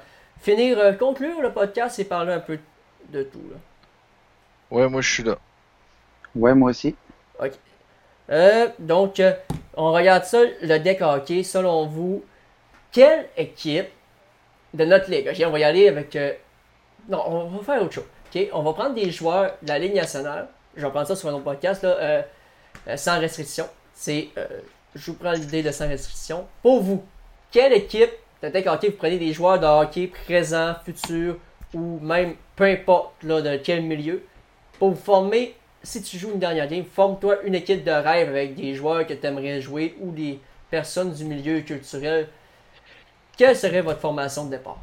[0.42, 2.58] finir, euh, conclure le podcast et parler un peu
[3.08, 3.40] de tout.
[3.50, 3.56] Là.
[4.70, 5.38] Ouais, moi je suis là.
[6.36, 6.94] Ouais, moi aussi.
[7.40, 7.52] Ok.
[8.28, 9.32] Euh, donc, euh,
[9.74, 11.42] on regarde ça, le deck hockey.
[11.42, 12.22] Selon vous,
[12.92, 13.88] quelle équipe
[14.74, 16.16] de notre ligue, ok, on va y aller avec.
[17.08, 18.04] Non, on va faire autre chose.
[18.52, 20.48] On va prendre des joueurs de la Ligue nationale.
[20.76, 22.22] Je vais prendre ça sur un autre podcast, là, euh,
[22.88, 23.66] euh, sans restriction.
[23.92, 24.28] C'est.
[24.38, 24.46] euh,
[24.94, 26.46] je vous prends l'idée de sans restriction.
[26.62, 27.02] Pour vous,
[27.50, 28.10] quelle équipe
[28.42, 31.36] deck hockey vous prenez des joueurs de hockey présents, futurs,
[31.74, 34.22] ou même peu importe là, de quel milieu,
[34.78, 38.54] pour vous former si tu joues une dernière game, forme-toi une équipe de rêve avec
[38.54, 40.38] des joueurs que tu aimerais jouer ou des
[40.70, 42.28] personnes du milieu culturel.
[43.36, 44.78] Quelle serait votre formation de départ?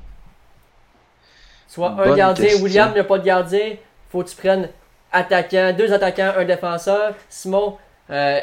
[1.70, 2.64] Soit un gardien, question.
[2.64, 3.76] William, il n'y a pas de gardien.
[4.12, 4.70] Faut que tu prennes
[5.12, 7.14] attaquant, deux attaquants, un défenseur.
[7.30, 7.78] Simon,
[8.10, 8.40] euh,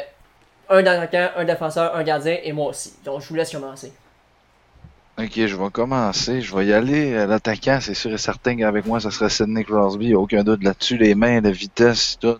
[0.69, 2.93] un attaquant, un défenseur, un gardien et moi aussi.
[3.03, 3.91] Donc je vous laisse commencer.
[5.19, 6.41] Ok, je vais commencer.
[6.41, 7.13] Je vais y aller.
[7.13, 10.15] Euh, L'attaquant, c'est sûr et certain qu'avec moi, ça serait Sidney Crosby.
[10.15, 10.97] Aucun doute là-dessus.
[10.97, 12.37] Les mains, la vitesse, tout.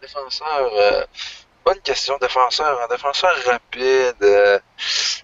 [0.00, 1.04] Défenseur, euh,
[1.64, 2.14] bonne question.
[2.20, 4.16] Défenseur, un défenseur rapide.
[4.22, 4.58] Euh,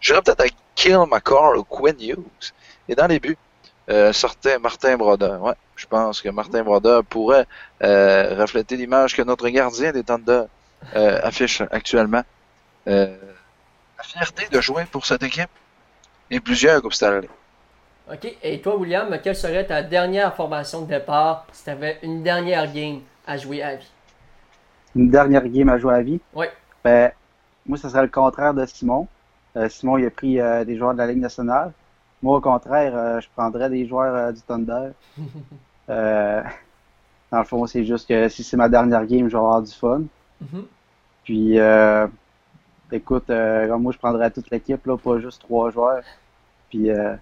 [0.01, 2.53] J'irais peut-être à Kill McCall ou Quinn Hughes.
[2.89, 3.37] Et dans les buts,
[3.89, 5.43] euh, sortait Martin Brodeur.
[5.43, 7.47] Ouais, je pense que Martin Brodeur pourrait
[7.83, 10.45] euh, refléter l'image que notre gardien des Thunder
[10.97, 12.23] euh, affiche actuellement.
[12.87, 13.17] Euh,
[13.97, 15.51] la fierté de jouer pour cette équipe
[16.31, 17.29] et plusieurs Coupes Stanley.
[18.11, 22.23] Ok, et toi, William, quelle serait ta dernière formation de départ si tu avais une
[22.23, 23.91] dernière game à jouer à vie?
[24.97, 26.21] Une dernière game à jouer à vie?
[26.35, 26.51] Ouais.
[26.83, 27.13] Ben,
[27.67, 29.07] moi, ce serait le contraire de Simon.
[29.57, 31.73] Euh, Simon, il a pris euh, des joueurs de la Ligue nationale.
[32.23, 34.91] Moi, au contraire, euh, je prendrais des joueurs euh, du Thunder.
[35.91, 36.43] Euh,
[37.33, 39.73] dans le fond, c'est juste que si c'est ma dernière game, je vais avoir du
[39.73, 40.03] fun.
[40.41, 40.67] Mhm.
[41.25, 42.07] Puis, euh,
[42.93, 46.03] écoute, euh, moi, je prendrais toute l'équipe, là, pas juste trois joueurs.
[46.69, 47.15] Puis, euh,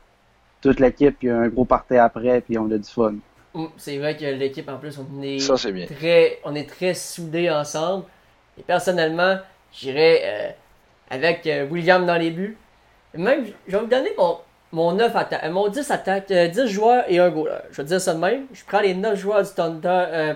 [0.61, 3.15] toute l'équipe, puis un gros party après, puis on a du fun.
[3.77, 5.87] C'est vrai que l'équipe en plus, on est Ça, c'est bien.
[5.87, 8.05] très, on est très soudés ensemble.
[8.59, 9.37] Et personnellement,
[9.73, 10.51] j'irais euh,
[11.11, 12.57] avec William dans les buts.
[13.15, 14.39] Même, je vais vous donner mon,
[14.73, 17.59] mon 9 attaque, euh, mon 10 attaques, euh, 10 joueurs et un goaler.
[17.71, 18.47] Je vais dire ça de même.
[18.53, 20.35] Je prends les 9 joueurs du Thunder, euh,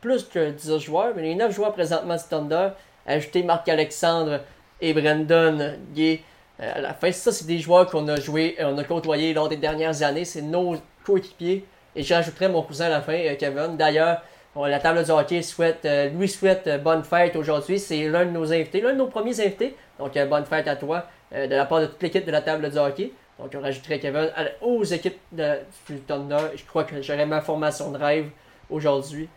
[0.00, 2.68] plus que 10 joueurs, mais les 9 joueurs présentement du Thunder,
[3.06, 4.40] ajouter Marc-Alexandre
[4.80, 6.20] et Brandon Gay
[6.60, 7.10] euh, à la fin.
[7.12, 10.24] Ça, c'est des joueurs qu'on a joué, euh, on a côtoyé lors des dernières années.
[10.24, 11.64] C'est nos coéquipiers.
[11.96, 13.76] Et j'ajouterai mon cousin à la fin, euh, Kevin.
[13.76, 14.20] D'ailleurs,
[14.56, 17.78] la table du hockey souhaite, euh, lui souhaite euh, bonne fête aujourd'hui.
[17.78, 19.76] C'est l'un de nos invités, l'un de nos premiers invités.
[19.98, 22.40] Donc, euh, bonne fête à toi euh, de la part de toute l'équipe de la
[22.40, 23.12] table du hockey.
[23.38, 25.56] Donc, on rajouterait Kevin à- aux équipes de,
[25.88, 26.38] du Thunder.
[26.56, 28.28] Je crois que j'aurai ma formation de rêve
[28.70, 29.28] aujourd'hui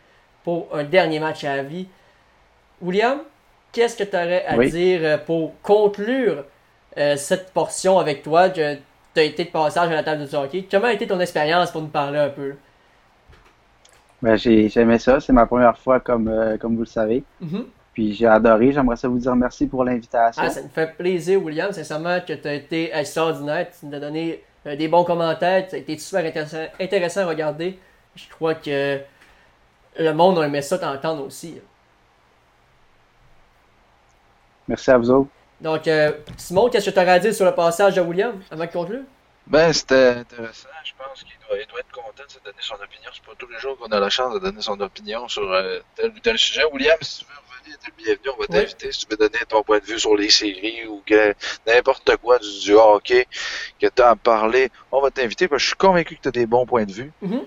[0.43, 1.87] pour un dernier match à la vie.
[2.81, 3.19] William,
[3.71, 4.69] qu'est-ce que tu aurais à Oui.
[4.69, 6.43] dire euh, pour conclure
[6.97, 8.49] euh, cette portion avec toi?
[8.51, 8.77] Tu as
[9.23, 10.67] été de passage à la table du hockey.
[10.69, 12.55] Comment a été ton expérience pour nous parler un peu?
[14.21, 15.19] Ben, j'ai, j'aimais ça.
[15.19, 17.23] C'est ma première fois, comme, euh, comme vous le savez.
[17.41, 17.65] Mhm.
[17.97, 18.71] Puis, j'ai adoré.
[18.71, 20.43] J'aimerais ça vous dire merci pour l'invitation.
[20.45, 21.71] Ah, ça me fait plaisir, William.
[21.71, 23.65] Sincèrement, que tu as été extraordinaire.
[23.71, 25.67] Tu nous as donné euh, des bons commentaires.
[25.67, 27.79] Ça a été super intéressant, intéressant à regarder.
[28.15, 28.99] Je crois que
[29.97, 31.59] le monde a aimé ça t'entendre aussi.
[34.67, 35.29] Merci à vous autres.
[35.59, 38.65] Donc, euh, Simon, qu'est-ce que tu aurais à dire sur le passage de William avant
[38.65, 39.01] de conclure?
[39.47, 40.69] Ben, c'était intéressant.
[40.83, 43.09] Je pense qu'il doit, être content de se donner son opinion.
[43.11, 45.79] C'est pas tous les jours qu'on a la chance de donner son opinion sur euh,
[45.95, 46.61] tel ou tel sujet.
[46.71, 47.46] William, si tu veux
[47.83, 48.29] t'es le bienvenu.
[48.29, 48.55] On va Oui.
[48.55, 48.91] t'inviter.
[48.91, 51.33] Si tu veux donner ton point de vue sur les séries ou que
[51.65, 53.27] n'importe quoi du, du hockey
[53.81, 56.27] que tu as à parler, on va t'inviter parce que je suis convaincu que tu
[56.29, 57.11] as des bons points de vue.
[57.21, 57.41] Mhm.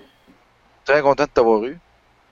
[0.85, 1.77] Très content de t'avoir eu.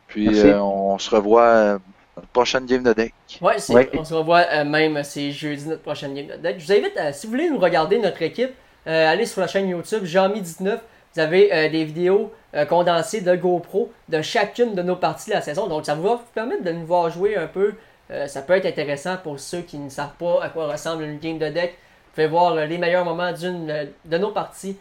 [0.08, 1.74] Puis euh, on se revoit euh,
[2.16, 3.14] dans la prochaine game de deck.
[3.42, 3.58] Ouais,
[3.94, 6.60] on se revoit euh, même c'est jeudi notre prochaine game de deck.
[6.60, 8.52] Je vous invite, à, si vous voulez nous regarder notre équipe,
[8.88, 10.80] euh, allez sur la chaîne YouTube Jean-Mi19.
[11.16, 15.36] Vous avez euh, des vidéos euh, condensées de GoPro de chacune de nos parties de
[15.36, 15.68] la saison.
[15.68, 17.74] Donc ça va vous permettre de nous voir jouer un peu.
[18.12, 21.20] Euh, ça peut être intéressant pour ceux qui ne savent pas à quoi ressemble une
[21.20, 21.72] game de deck.
[21.72, 24.78] Vous pouvez voir euh, les meilleurs moments d'une euh, de nos parties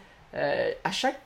[0.84, 1.18] à chaque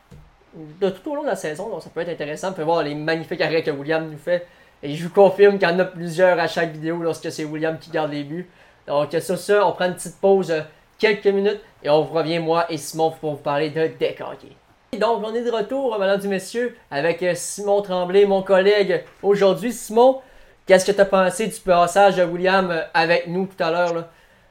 [0.54, 1.68] de tout au long de la saison.
[1.68, 2.48] Donc ça peut être intéressant.
[2.48, 4.46] Vous pouvez voir les magnifiques arrêts que William nous fait.
[4.82, 7.78] Et je vous confirme qu'il y en a plusieurs à chaque vidéo lorsque c'est William
[7.78, 8.48] qui garde les buts.
[8.86, 10.54] Donc sur ça, on prend une petite pause,
[10.98, 14.56] quelques minutes, et on revient moi et Simon pour vous parler de deck hockey.
[14.98, 19.72] Donc on est de retour, mesdames et messieurs, avec Simon Tremblay, mon collègue aujourd'hui.
[19.72, 20.20] Simon,
[20.66, 24.08] qu'est-ce que tu as pensé du passage de William euh, avec nous tout à l'heure,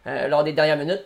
[0.07, 1.05] euh, lors des dernières minutes?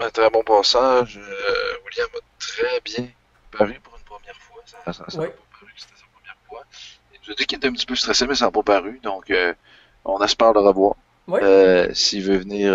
[0.00, 1.18] Un très bon passage.
[1.18, 3.08] Euh, William a très bien
[3.50, 4.62] paru pour une première fois.
[4.66, 5.26] Ça, ça, ça Oui.
[5.26, 6.64] a pas paru que c'était sa première fois.
[7.12, 9.00] Il Je dis qu'il était un petit peu stressé, mais ça n'a pas paru.
[9.02, 9.52] Donc, euh,
[10.04, 10.94] on espère le revoir.
[11.26, 11.40] Oui.
[11.94, 12.72] S'il veut venir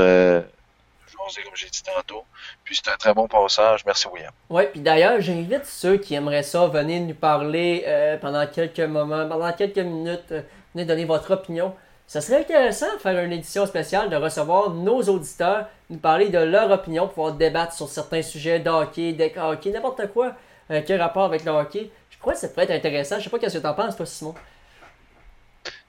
[1.44, 2.26] comme j'ai dit tantôt.
[2.64, 3.86] Puis c'était un très bon passage.
[3.86, 4.32] Merci, William.
[4.50, 9.28] Oui, puis d'ailleurs, j'invite ceux qui aimeraient ça venir nous parler euh, pendant quelques moments,
[9.28, 10.42] pendant quelques minutes, euh,
[10.74, 11.74] venir donner votre opinion.
[12.08, 16.38] Ça serait intéressant de faire une édition spéciale, de recevoir nos auditeurs, nous parler de
[16.38, 20.34] leur opinion, pouvoir débattre sur certains sujets de hockey, de hockey, n'importe quoi
[20.72, 21.90] euh, qui a rapport avec le hockey.
[22.10, 23.20] Je crois que ça pourrait être intéressant.
[23.20, 24.36] Je sais pas qu'est-ce que tu en penses, toi, Simon.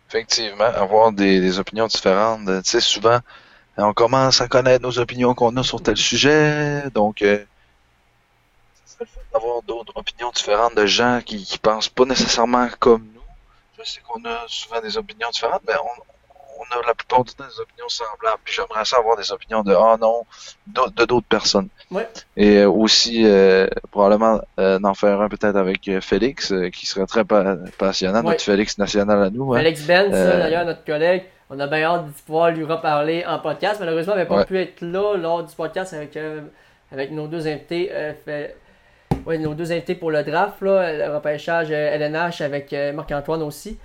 [0.09, 2.47] Effectivement, avoir des, opinions différentes.
[2.47, 3.19] Tu sais, souvent,
[3.77, 6.85] on commence à connaître nos opinions qu'on a sur tel sujet.
[6.95, 7.45] Donc, euh,
[9.33, 13.14] d'avoir d'autres opinions différentes de gens qui, qui pensent pas nécessairement comme
[13.93, 16.03] sais qu'on a souvent des opinions différentes, mais on,
[16.61, 18.39] on a la plupart du temps des opinions semblables.
[18.45, 20.25] Puis j'aimerais ça avoir des opinions de ah non,
[20.67, 21.69] de d'autres personnes.
[21.91, 22.09] Ouais.
[22.37, 26.87] Et euh, aussi, euh, probablement, euh, d'en faire un peut-être avec euh, Félix, euh, qui
[26.87, 28.31] serait très pa- passionnant, Ouais.
[28.33, 29.53] notre Félix national à nous.
[29.55, 29.59] hein.
[29.59, 33.79] Alex Benz, d'ailleurs, notre collègue, on a bien hâte de pouvoir lui reparler en podcast.
[33.81, 34.45] Malheureusement, il n'avait pas Ouais.
[34.47, 36.19] pu être là lors du podcast avec,
[36.91, 37.91] avec nos deux invités.
[39.27, 42.93] Euh, ouais, nos deux invités pour le draft, là, le repêchage euh, LNH avec euh,
[42.93, 43.79] Marc-Antoine aussi.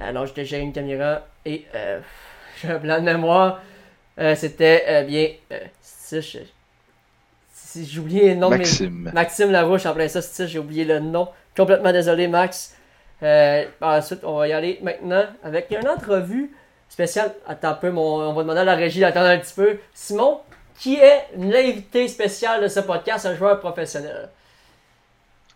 [0.00, 2.00] Alors, j'étais Jérémy Camira et euh,
[2.62, 3.60] j'ai un blanc de mémoire.
[4.18, 5.28] Euh, C'était euh, bien.
[5.52, 6.20] euh, si
[7.54, 9.10] si j'ai oublié le nom de mes- Maxime.
[9.14, 11.28] Maxime Larouche, en plein ça, j'ai oublié le nom.
[11.56, 12.76] Complètement désolé, Max.
[13.22, 16.50] Euh, ensuite, on va y aller maintenant avec une entrevue
[16.88, 17.32] spéciale.
[17.46, 19.78] Attends un peu, mon, on va demander à la régie d'attendre un petit peu.
[19.94, 20.40] Simon,
[20.78, 24.28] qui est l'invité spécial de ce podcast, un joueur professionnel?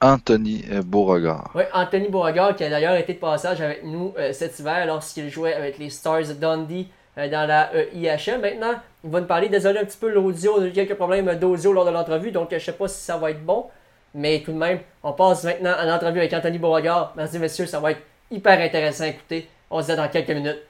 [0.01, 1.51] Anthony euh, Beauregard.
[1.55, 5.31] Oui, Anthony Beauregard, qui a d'ailleurs été de passage avec nous euh, cet hiver lorsqu'il
[5.31, 6.89] jouait avec les Stars de Dundee
[7.19, 8.41] euh, dans la euh, IHM.
[8.41, 11.35] Maintenant, il va nous parler, désolé un petit peu l'audio, y a eu quelques problèmes
[11.39, 13.67] d'audio lors de l'entrevue, donc je sais pas si ça va être bon.
[14.15, 17.13] Mais tout de même, on passe maintenant à l'entrevue avec Anthony Beauregard.
[17.17, 19.49] Merci messieurs, ça va être hyper intéressant à écouter.
[19.71, 20.63] On se dit dans quelques minutes.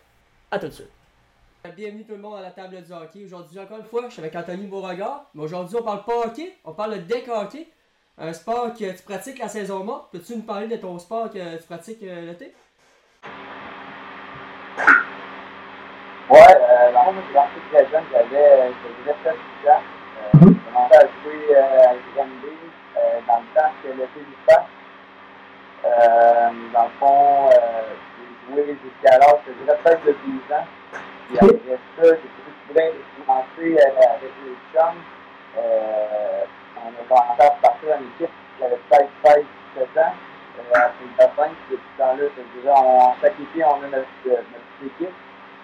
[0.51, 0.91] À tout de suite.
[1.77, 3.25] Bienvenue tout le monde à la table du hockey.
[3.25, 5.27] Aujourd'hui, encore une fois, je suis avec Anthony Beauregard.
[5.35, 7.67] Mais aujourd'hui, on parle pas hockey, on parle de deck hockey.
[8.19, 10.09] Un sport que tu pratiques la saison morte?
[10.11, 12.55] Peux-tu nous parler de ton sport que tu pratiques euh, l'été?
[16.31, 18.73] Ouais, euh, dans fond, je suis très jeune, j'avais,
[19.05, 19.35] j'avais 7
[19.69, 19.83] ans.
[20.17, 22.57] Euh, J'ai commencé à jouer euh, à Granby
[22.97, 24.65] euh, dans le temps que l'été du passe.
[25.85, 27.83] Euh, dans le fond, euh,
[28.49, 30.67] j'ai joué jusqu'à l'âge, je dirais peut-être de 12 ans.
[31.29, 32.31] Puis après ça, j'ai
[33.27, 35.05] commencer euh, avec les chums.
[36.87, 39.45] Euh, on commencé à partir en équipe, j'avais peut-être 16,
[39.77, 40.13] 17 ans.
[40.59, 44.07] Euh, à la fin, depuis ce temps-là, je dirais, on, chaque été, on a notre,
[44.27, 45.15] notre petite équipe.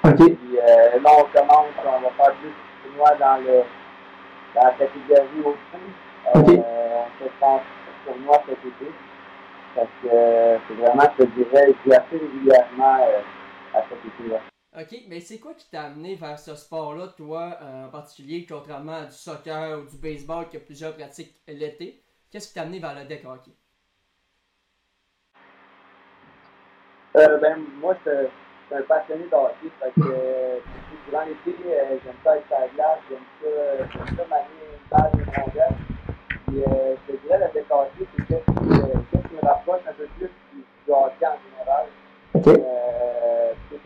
[0.03, 2.53] Puis euh, là, on commence, on va faire plus
[2.85, 3.63] tournois dans, le,
[4.55, 5.93] dans la catégorie au-dessus.
[6.27, 6.49] Euh, Ok.
[6.49, 7.63] On se pense
[8.07, 8.93] tournoi cet été.
[9.75, 13.99] Parce que euh, c'est vraiment, je te dirais, je joue assez régulièrement euh, à cet
[14.05, 14.39] été-là.
[14.75, 19.03] Ok, mais c'est quoi qui t'a amené vers ce sport-là, toi euh, en particulier, contrairement
[19.03, 22.03] à du soccer ou du baseball que plusieurs pratiquent l'été?
[22.31, 23.51] Qu'est-ce qui t'a amené vers le deck hockey?
[27.17, 28.31] Euh, ben, moi, je suis-
[28.75, 29.69] un passionné de hockey.
[29.79, 30.59] Fait que, euh,
[31.07, 34.47] durant l'été, euh, j'aime ça être sur la glace, j'aime ça, euh, j'aime ça manier
[34.73, 35.77] une balle, une rondelle.
[36.47, 40.07] Puis, euh, je te dirais, le deck hockey, c'est qu'est-ce qui, me rapproche un peu
[40.17, 41.87] plus du, du hockey en général.
[42.35, 43.22] Euh,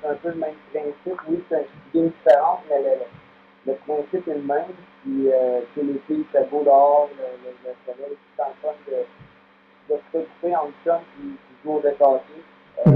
[0.07, 1.21] c'est un peu le même principe.
[1.29, 4.73] Oui, c'est une game différente, mais le, le principe est le même.
[5.03, 8.55] Puis, euh, tu sais, l'été, il fait beau dehors, le, le, le soleil, c'est le
[8.63, 12.23] fun de, de se regrouper en chum qui, qui joue au hockey.
[12.87, 12.93] Euh,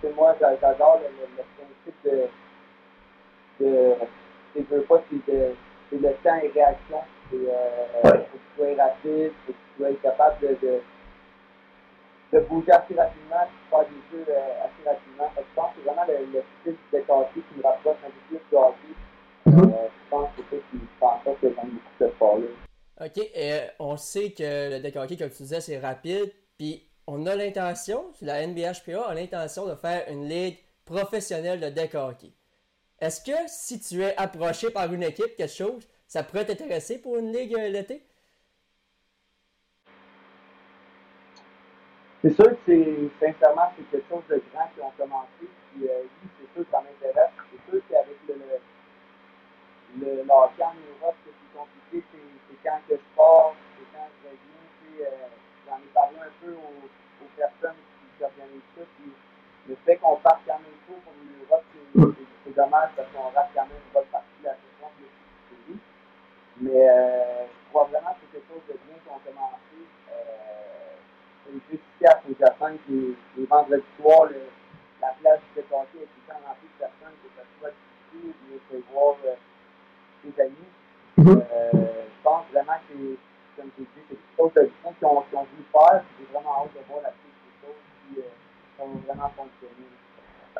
[0.00, 2.30] tu sais, moi, j'a- j'adore le, le, le principe
[3.60, 3.64] de.
[3.64, 3.94] de
[4.56, 5.54] je veux pas, c'est de.
[5.90, 6.98] C'est le temps et réaction.
[7.30, 10.80] C'est, euh, faut que tu sois rapide, faut que tu sois capable de, de,
[12.32, 15.30] de bouger assez rapidement, de faire des jeux euh, assez rapidement.
[15.34, 17.96] Fait que je pense que c'est vraiment le, le style de hockey qui me rapproche
[18.04, 18.92] un peu plus du hockey.
[19.48, 22.46] Euh, je pense que c'est ça qui fait en sorte que j'aime beaucoup ce sport-là.
[23.04, 26.88] Ok, et euh, on sait que le deck hockey, comme tu disais, c'est rapide, puis
[27.06, 32.32] on a l'intention, la NBHPA a l'intention de faire une ligue professionnelle de deck hockey.
[33.00, 37.18] Est-ce que si tu es approché par une équipe, quelque chose, ça pourrait t'intéresser pour
[37.18, 38.06] une ligue euh, l'été?
[42.22, 45.42] C'est sûr que c'est, sincèrement, c'est quelque chose de grand qui ont commencé.
[45.42, 47.34] Puis, euh, oui, c'est sûr que ça m'intéresse.
[47.50, 48.38] C'est sûr qu'avec le,
[49.98, 54.06] le, le, Europe, ce qui est compliqué, c'est, c'est quand que je pars, c'est quand
[54.06, 54.62] je reviens.
[54.78, 55.34] Tu sais, euh,
[55.66, 58.82] j'en ai parlé un peu aux, aux personnes qui, organisent ça.
[59.02, 59.10] Puis,
[59.66, 63.50] le fait qu'on parte quand même pour l'Europe, c'est, c'est, c'est dommage parce qu'on rate
[63.50, 64.21] quand même une bonne partie
[73.36, 74.28] les vendredis soirs,
[75.00, 77.72] la place du est tout le temps remplie de que ce soit
[78.12, 79.34] du ou voir euh,
[80.22, 80.54] ses amis.
[81.16, 81.42] Mhm.
[81.52, 82.94] Euh, je pense vraiment que
[83.56, 86.04] comme j'ai dit, c'est quelque chose de ont, qu on voulu faire.
[86.18, 88.20] J'ai vraiment hâte de voir la suite des choses qui
[88.78, 89.88] vont euh, vraiment fonctionner.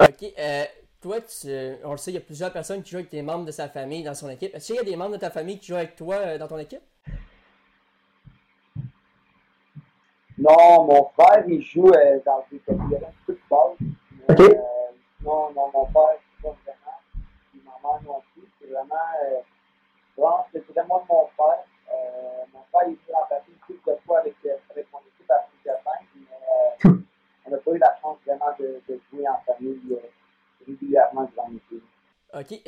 [0.01, 0.39] OK.
[0.39, 0.65] Euh,
[1.01, 1.49] toi, tu,
[1.85, 3.69] on le sait, il y a plusieurs personnes qui jouent avec des membres de sa
[3.69, 4.55] famille dans son équipe.
[4.55, 6.59] Est-ce qu'il y a des membres de ta famille qui jouent avec toi dans ton
[6.59, 6.83] équipe?
[10.39, 11.91] Non, mon frère, il joue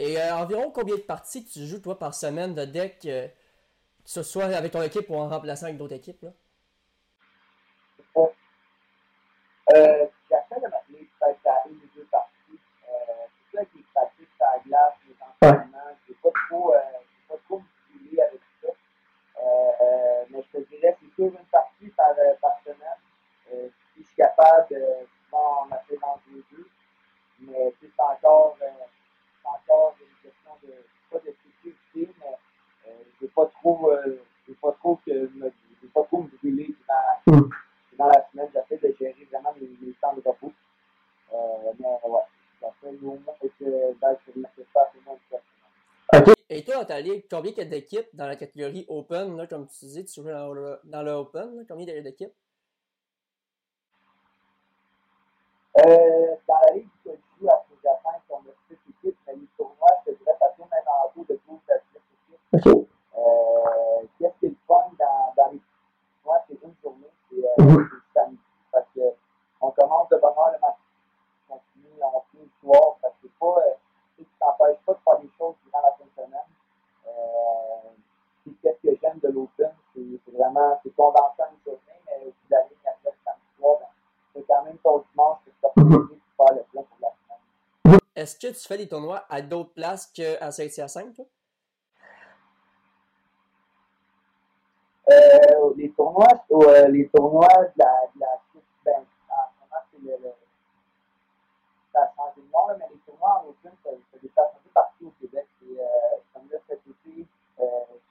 [0.05, 4.11] et euh, environ combien de parties tu joues, toi, par semaine de deck, euh, que
[4.11, 6.23] ce soit avec ton équipe ou en remplaçant avec d'autres équipes?
[6.23, 6.31] Là?
[9.75, 12.59] Euh, J'essaie de m'appeler peut-être à une ou deux parties.
[12.89, 12.93] Euh,
[13.51, 15.15] c'est ça qui est pratique sur la glace, les
[15.49, 15.79] entraînements.
[16.07, 18.69] Je n'ai pas trop, euh, j'ai pas trop me avec ça.
[18.69, 23.01] Euh, euh, mais je te dirais, c'est sûr une partie par, euh, par semaine.
[23.53, 26.69] Euh, si je suis capable, euh, souvent on essaie d'en jouer deux.
[27.41, 28.67] Mais tu sais, c'est encore, euh,
[29.43, 30.75] c'est encore une question de,
[31.11, 32.37] pas de sécurité, mais
[32.89, 35.53] euh, je n'ai pas trop, euh, j'ai pas trop que me,
[35.83, 37.49] j'ai pas trop me brûler durant, Mm.
[37.99, 40.53] dans la semaine, j'essaie de gérer vraiment mes, mes temps de repos.
[41.33, 42.21] Euh, mais ouais,
[42.61, 44.43] j'essaie au moins d'être d'être sur le
[44.73, 45.41] ça au moins une fois
[46.11, 46.33] par semaine.
[46.33, 46.35] Ok.
[46.51, 49.47] Et toi, dans ta ligue, combien il y a d'équipes dans la catégorie Open, là,
[49.49, 50.53] comme tu disais, tu joues dans
[51.03, 52.33] le, Open, là, combien d'équipes?
[55.79, 59.49] Euh, dans la ligue que je joue à Saint-Jacinthe, on a 6 équipes, mais les
[59.57, 62.67] tournois, je te dirais, ça tourne un entour de 12 à 10 équipes.
[62.79, 62.89] Ok.
[63.19, 65.61] Euh, Qu'est-ce qui est le fun dans, dans les
[66.23, 67.89] tournois, c'est une journée, c'est euh, Mhm.
[67.91, 68.39] c'est samedi.
[68.71, 69.01] Parce que
[69.61, 70.77] on commence de bonne heure le matin,
[71.51, 73.75] on finit, on finit le soir, parce que c'est pas, euh,
[74.17, 76.41] tu sais, tu t'empêches pas de faire des choses durant la fin de semaine.
[77.07, 77.91] Euh,
[78.43, 82.23] puis qu'est-ce que j'aime de l'Open, c'est c'est vraiment, c'est condensé en une journée, mais
[82.23, 83.87] au bout de la ligne, après le samedi soir, ben,
[84.35, 88.01] c'est quand même ton dimanche pour t'organiser pour faire le plan pour la semaine.
[88.25, 91.21] Est-ce que tu fais des tournois à d'autres places qu'à Saint-Hyacinthe?
[95.11, 98.93] Euh, les tournois, euh, les tournois de la, de la Coupe, ben,
[99.29, 100.33] en ce moment, c'est le, le,
[101.93, 104.59] ça a changé de nom, là, mais les tournois en Open, ça, ça dépasse un
[104.65, 105.47] peu partout au Québec.
[105.69, 105.85] Et, euh,
[106.33, 107.27] comme là, cet été,
[107.61, 107.65] euh,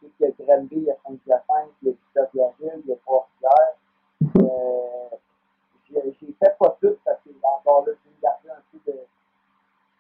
[0.04, 2.90] je sais qu'il y a Granby, il y a Saint-Hyacinthe, il y a Victoriaville, il
[2.92, 3.76] y a Trois-Rivières.
[4.38, 5.16] Euh,
[5.90, 8.92] j'ai j'ai fait pas tout parce que encore là, je vais me garder un peu
[8.92, 9.00] de,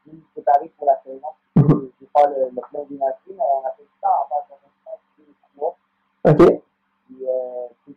[0.05, 1.27] je vais me préparer pour la saison.
[1.55, 4.57] Je vais faire le, le plein d'énergie, mais on a fait tout ça en faire
[4.85, 5.77] ça, deux, trois.
[6.25, 6.61] Ok.
[7.07, 7.95] Puis, euh, c'est-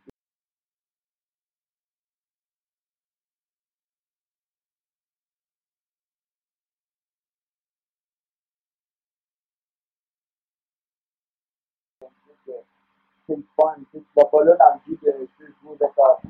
[12.45, 12.65] c'est
[13.27, 13.75] c'est le fun.
[13.91, 16.29] Tu ne vas pas là dans le but de juste jouer de café.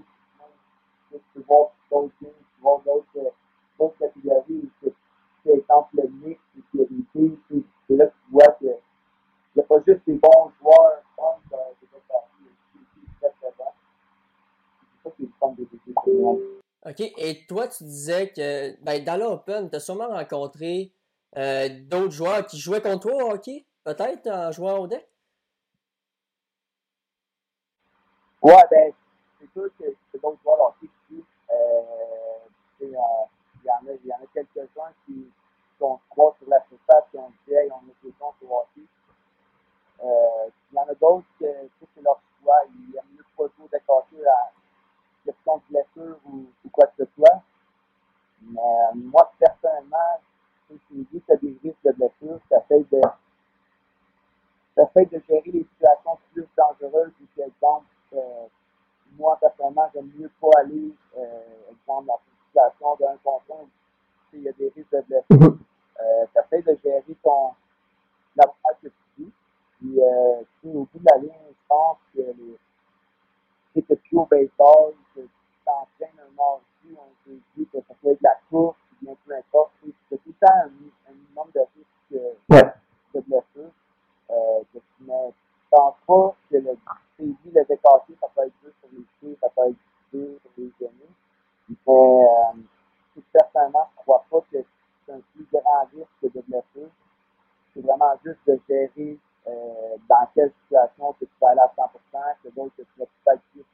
[1.11, 3.31] Tu peux voir d'autres games, tu peux voir d'autres euh,
[3.79, 4.45] d'autres catégories.
[4.65, 4.95] où c'est-
[5.45, 8.13] C'est exemple le mix, et puis il y a des filles, puis c'est là que
[8.15, 12.27] tu vois que il n'y a pas juste des bons joueurs fun de de café,
[12.41, 13.79] il y a aussi des filles très très bonnes.
[15.05, 15.97] C'est ça qui est le fun des équipes.
[16.85, 17.01] OK.
[17.29, 20.93] Et toi, tu disais que ben, dans l'Open, tu as sûrement rencontré
[21.37, 25.05] euh, d'autres joueurs qui jouaient contre toi au hockey, peut-être en jouant au deck?
[28.41, 28.93] Ouais, ben,
[29.41, 31.25] c'est sûr que c'est d'autres joueurs de hockey qui.
[31.51, 33.29] Euh, on-
[33.65, 35.29] il y en a, quelques-uns qui
[35.81, 38.87] sont trois sur la surface qui ont dit, hey, on a des comptes au hockey.
[40.05, 41.47] Euh, il y en a d'autres que,
[41.93, 42.59] c'est leur choix.
[42.69, 44.53] Ils aiment mieux pas jouer de hockey à
[45.47, 47.43] question de blessure ou, ou quoi que ce soit.
[48.43, 50.21] Mais euh, moi, personnellement,
[50.69, 53.01] sais, tu me dis que tu as des risques de blessure, tu essaies de,
[54.75, 58.47] t'essaies de gérer les situations plus dangereuses ou par exemple, euh,
[59.19, 63.67] moi, personnellement, j'aime mieux pas aller, euh, exemple, dans une situation d'un sais,
[64.35, 65.53] il y a des risques de blessure.
[65.53, 65.59] Mhm.
[65.99, 67.53] Euh, t'essaies de gérer ton,
[68.37, 68.45] la
[68.83, 69.33] que tu vis.
[69.79, 72.59] Puis, euh, au bout de la ligne, je pense que les,
[73.83, 75.21] que tu joues au baseball, que
[75.67, 79.35] t'entraînes un mardi, on te dit que ça peut être la course, ou bien peu
[79.37, 79.73] importe,
[80.09, 82.73] c'est tout le temps un, un minimum de risque euh, Ouais.
[83.15, 83.71] de blessure.
[84.31, 85.31] Euh, que tu ne
[85.71, 86.77] penses pas que le
[87.19, 89.77] oui, le décassé, ça peut être deux sur les pieds, ça peut être
[90.13, 91.15] deux sur les genoux.
[91.69, 94.59] Mais euh, personnellement, je ne crois pas que
[95.07, 96.91] c'est un plus grand risque de blessure.
[97.73, 102.35] C'est vraiment juste de gérer euh, dans quelle situation que tu vas aller à 100%,
[102.43, 103.65] que d'autres que tu vas peut-être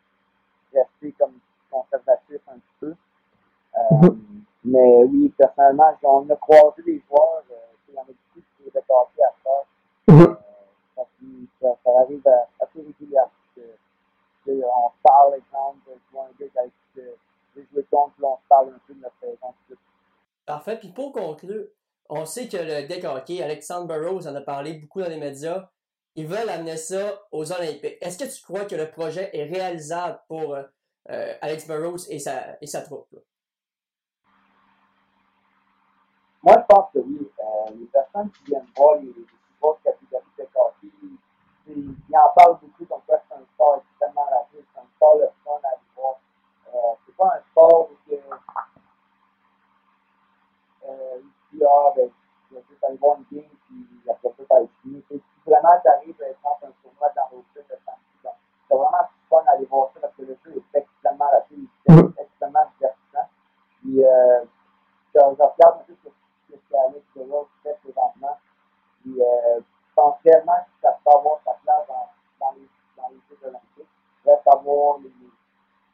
[0.73, 1.39] rester comme
[1.73, 2.95] conservatif un petit peu.
[3.77, 4.11] Euh,
[4.65, 7.55] mais oui, personnellement, on a croisé des joueurs, euh,
[7.89, 9.65] il y en a beaucoup qui de à faire.
[10.11, 10.35] Euh,
[10.95, 11.03] ça,
[11.61, 13.31] ça, ça arrive à- assez régulièrement.
[14.47, 17.17] on se parle, exemple, vois un gars qui a été-
[17.57, 19.55] j'ai joué contre, on se parle un peu de notre saison.
[20.45, 20.79] Parfait.
[20.79, 21.67] Puis pour conclure,
[22.09, 25.69] on sait que le deck hockey, Alexandre Burroughs en a parlé beaucoup dans les médias.
[26.15, 27.97] Ils veulent amener ça aux Olympiques.
[28.01, 30.57] Est-ce que tu crois que le projet est réalisable pour
[31.11, 33.07] euh, Alex Burroughs et sa, et sa troupe?
[33.13, 33.21] là?
[36.43, 37.31] Moi, je pense que oui.
[37.39, 39.27] Euh, les personnes qui viennent voir les, les
[39.61, 40.91] grosses catégories de hockey,
[41.69, 45.61] ils en parlent beaucoup comme c'est un sport extrêmement rapide, c'est un sport le fun
[45.63, 46.17] à aller voir.
[46.75, 48.15] Euh, c'est pas un sport où que,
[50.85, 51.21] euh,
[51.53, 52.11] dit, ah, ben,
[52.51, 55.03] vais juste aller voir une game, puis après ça, ça va être fini.
[55.09, 58.31] Tu Si vraiment tu arrives, par exemple, un tournoi dans l'autre de samedi, ben,
[58.69, 62.67] c'est vraiment fun d'aller voir ça parce que le jeu est extrêmement rapide, c'est extrêmement
[62.75, 63.29] divertissant.
[63.81, 64.45] Puis, euh,
[65.15, 66.09] je, je regarde un peu ce
[66.51, 68.37] ce que Alex Burrows fait présentement.
[69.01, 72.09] Puis, euh, je pense réellement que ça peut avoir sa place dans,
[72.41, 73.89] dans, les, dans les Jeux olympiques.
[74.27, 75.13] Reste à voir les,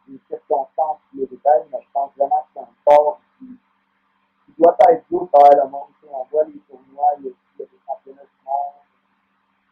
[0.08, 4.52] les circonstances et les détails, mais je pense vraiment que c'est un sport qui, qui
[4.58, 5.88] doit être beau à travers le monde.
[6.00, 8.44] Tu sais, on voit les tournois, il y a, il y a des championnats du
[8.44, 8.74] monde,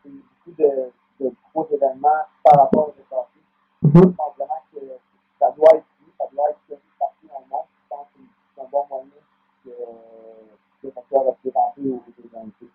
[0.03, 3.41] c'est beaucoup de, de gros événements par rapport au hockey.
[3.83, 4.79] Je pense vraiment que
[5.41, 7.67] ça doit être vu, ça doit être connu partout dans le monde.
[7.83, 8.21] Je pense que
[8.55, 9.11] c'est un bon moyen
[9.65, 9.71] que,
[10.83, 12.71] que ça soit représenté aux Jeux olympiques.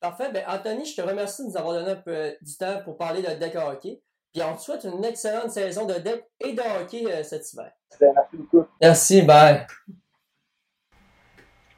[0.00, 0.32] Parfait.
[0.32, 3.22] Ben, Anthony, je te remercie de nous avoir donné un peu du temps pour parler
[3.22, 4.00] de deck hockey.
[4.32, 7.70] Puis on te souhaite une excellente saison de deck et de hockey euh, cet hiver.
[8.00, 8.64] Merci beaucoup.
[8.80, 9.66] Merci, bye.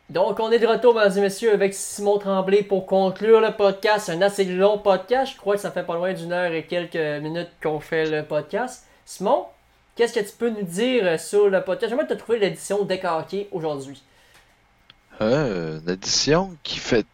[0.09, 4.11] Donc, on est de retour, mesdames et messieurs, avec Simon Tremblay pour conclure le podcast.
[4.11, 5.33] Un assez long podcast.
[5.33, 8.25] Je crois que ça fait pas loin d'une heure et quelques minutes qu'on fait le
[8.25, 8.87] podcast.
[9.05, 9.47] Simon,
[9.97, 11.91] qu'est-ce que tu peux nous dire euh, sur le podcast?
[11.91, 14.03] J'aimerais te trouver l'édition Deck Hockey aujourd'hui.
[15.21, 17.07] Euh, une édition qui fait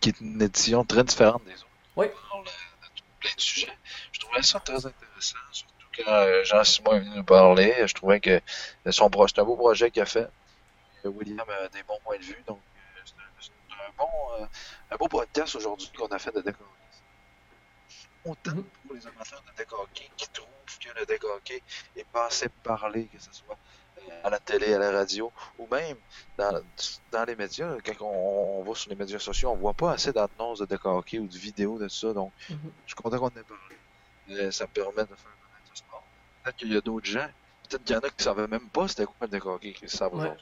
[0.00, 1.66] qui est une édition très différente des autres.
[1.96, 2.06] Oui.
[2.12, 2.50] On parle de
[3.20, 3.72] plein de sujets.
[4.12, 7.74] Je trouvais ça très intéressant, surtout quand euh, Jean-Simon est venu nous parler.
[7.86, 8.40] Je trouvais que
[8.90, 10.28] son pro- c'est un beau projet qu'il a fait.
[11.04, 14.08] Euh, William a des bons points de vue, donc euh, c'est un, un bon
[14.42, 14.46] euh,
[14.90, 16.56] un beau podcast aujourd'hui qu'on a fait de deck.
[18.24, 18.64] Autant Mhm.
[18.86, 21.62] pour les amateurs de deck hockey qui trouvent que le deck hockey
[21.94, 23.73] est pas assez parlé, que ce soit euh,
[24.22, 25.96] à la télé, à la radio, ou même
[26.38, 26.60] dans,
[27.12, 30.12] dans les médias, quand on, on va sur les médias sociaux, on voit pas assez
[30.12, 32.12] d'annonces de hockey ou de vidéos de ça.
[32.12, 32.58] Donc, Mhm.
[32.86, 34.40] je suis content qu'on ait parlé.
[34.42, 36.02] Euh, ça me permet de faire connaître ce sport.
[36.42, 37.26] Peut-être qu'il y a d'autres gens,
[37.68, 39.72] peut-être qu'il y en a qui ne savaient même pas c'était quoi le deck hockey,
[39.72, 40.32] qui le savent Ouais.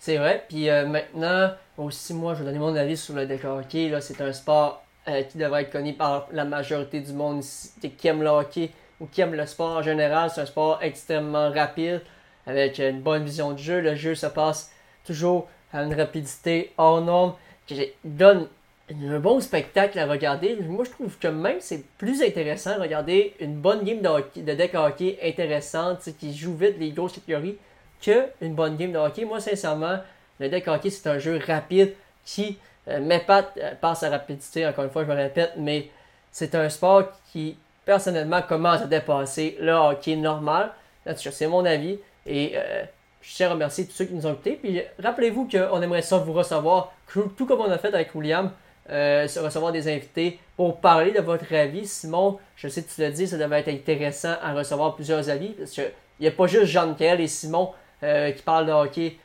[0.00, 0.44] C'est vrai.
[0.48, 3.88] Puis euh, maintenant, aussi, moi, je vais donner mon avis sur le hockey.
[3.88, 7.72] Là, c'est un sport euh, qui devrait être connu par la majorité du monde ici,
[7.96, 10.30] qui aime le hockey ou qui aime le sport en général.
[10.30, 12.02] C'est un sport extrêmement rapide,
[12.48, 13.80] avec une bonne vision de jeu.
[13.80, 14.72] Le jeu se passe
[15.04, 17.34] toujours à une rapidité hors norme,
[17.66, 18.48] qui donne
[18.90, 20.56] un bon spectacle à regarder.
[20.56, 24.40] Moi, je trouve que même c'est plus intéressant de regarder une bonne game de, hockey,
[24.40, 27.58] de deck hockey intéressante, qui joue vite les grosses catégories,
[28.00, 29.26] que une bonne game de hockey.
[29.26, 29.98] Moi, sincèrement,
[30.40, 31.92] le deck hockey, c'est un jeu rapide
[32.24, 35.90] qui euh, m'épate euh, par sa rapidité, encore une fois, je me répète, mais
[36.32, 40.72] c'est un sport qui, personnellement, commence à dépasser le hockey normal.
[41.16, 41.98] C'est mon avis.
[42.28, 42.84] Et euh,
[43.22, 44.58] je tiens à remercier tous ceux qui nous ont écoutés.
[44.62, 48.52] Puis rappelez-vous qu'on aimerait ça vous recevoir, tout comme on a fait avec William,
[48.90, 51.86] euh, se recevoir des invités pour parler de votre avis.
[51.86, 55.48] Simon, je sais que tu l'as dit, ça devait être intéressant à recevoir plusieurs avis.
[55.48, 57.72] Parce qu'il n'y a pas juste Jean-Michel et Simon
[58.02, 59.16] euh, qui parlent de hockey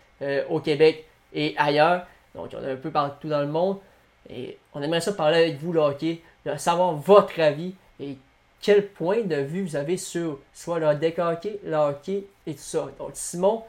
[0.50, 2.06] au Québec et ailleurs.
[2.34, 3.80] Donc, on est un peu partout dans le monde.
[4.30, 8.16] Et on aimerait ça parler avec vous, le hockey, de savoir votre avis et
[8.64, 11.60] quel point de vue vous avez sur soit le deck hockey,
[12.48, 12.88] et tout ça.
[12.98, 13.62] Donc, Simon,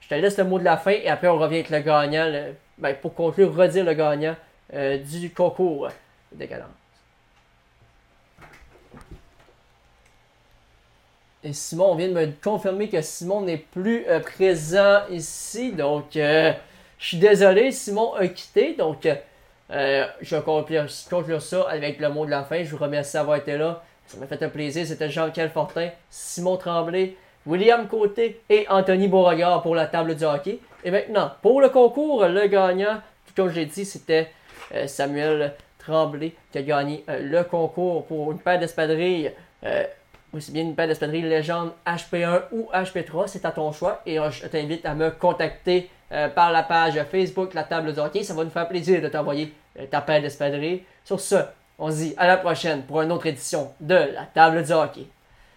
[0.00, 2.50] je te laisse le mot de la fin et après on revient avec le gagnant,
[2.78, 4.34] ben, pour conclure, redire le gagnant
[4.72, 5.90] euh, du concours
[6.32, 6.48] de.
[11.44, 16.16] Et Simon, on vient de me confirmer que Simon n'est plus euh, présent ici, donc
[16.16, 16.52] euh,
[16.98, 19.06] je suis désolé, Simon a quitté, donc
[19.70, 22.64] je vais conclure ça avec le mot de la fin.
[22.64, 23.84] Je vous remercie d'avoir été là.
[24.08, 24.86] Ça m'a fait un plaisir.
[24.86, 27.14] C'était Jean-Michel Fortin, Simon Tremblay,
[27.46, 30.60] William Côté et Anthony Beauregard pour la table du hockey.
[30.82, 34.30] Et maintenant, pour le concours, le gagnant, tout comme je l'ai dit, c'était
[34.74, 39.32] euh, Samuel Tremblay qui a gagné euh, le concours pour une paire d'espadrilles.
[39.64, 39.84] euh,
[40.32, 44.00] aussi bien une paire d'espadrilles légende HP1 ou HP3, c'est à ton choix.
[44.06, 45.88] Et je t'invite à me contacter
[46.34, 48.22] par la page Facebook La Table du Hockey.
[48.22, 49.54] Ça va nous faire plaisir de t'envoyer
[49.90, 50.82] ta paire d'espadrilles.
[51.02, 51.36] Sur ce,
[51.78, 55.06] on se dit à la prochaine pour une autre édition de La Table du Hockey.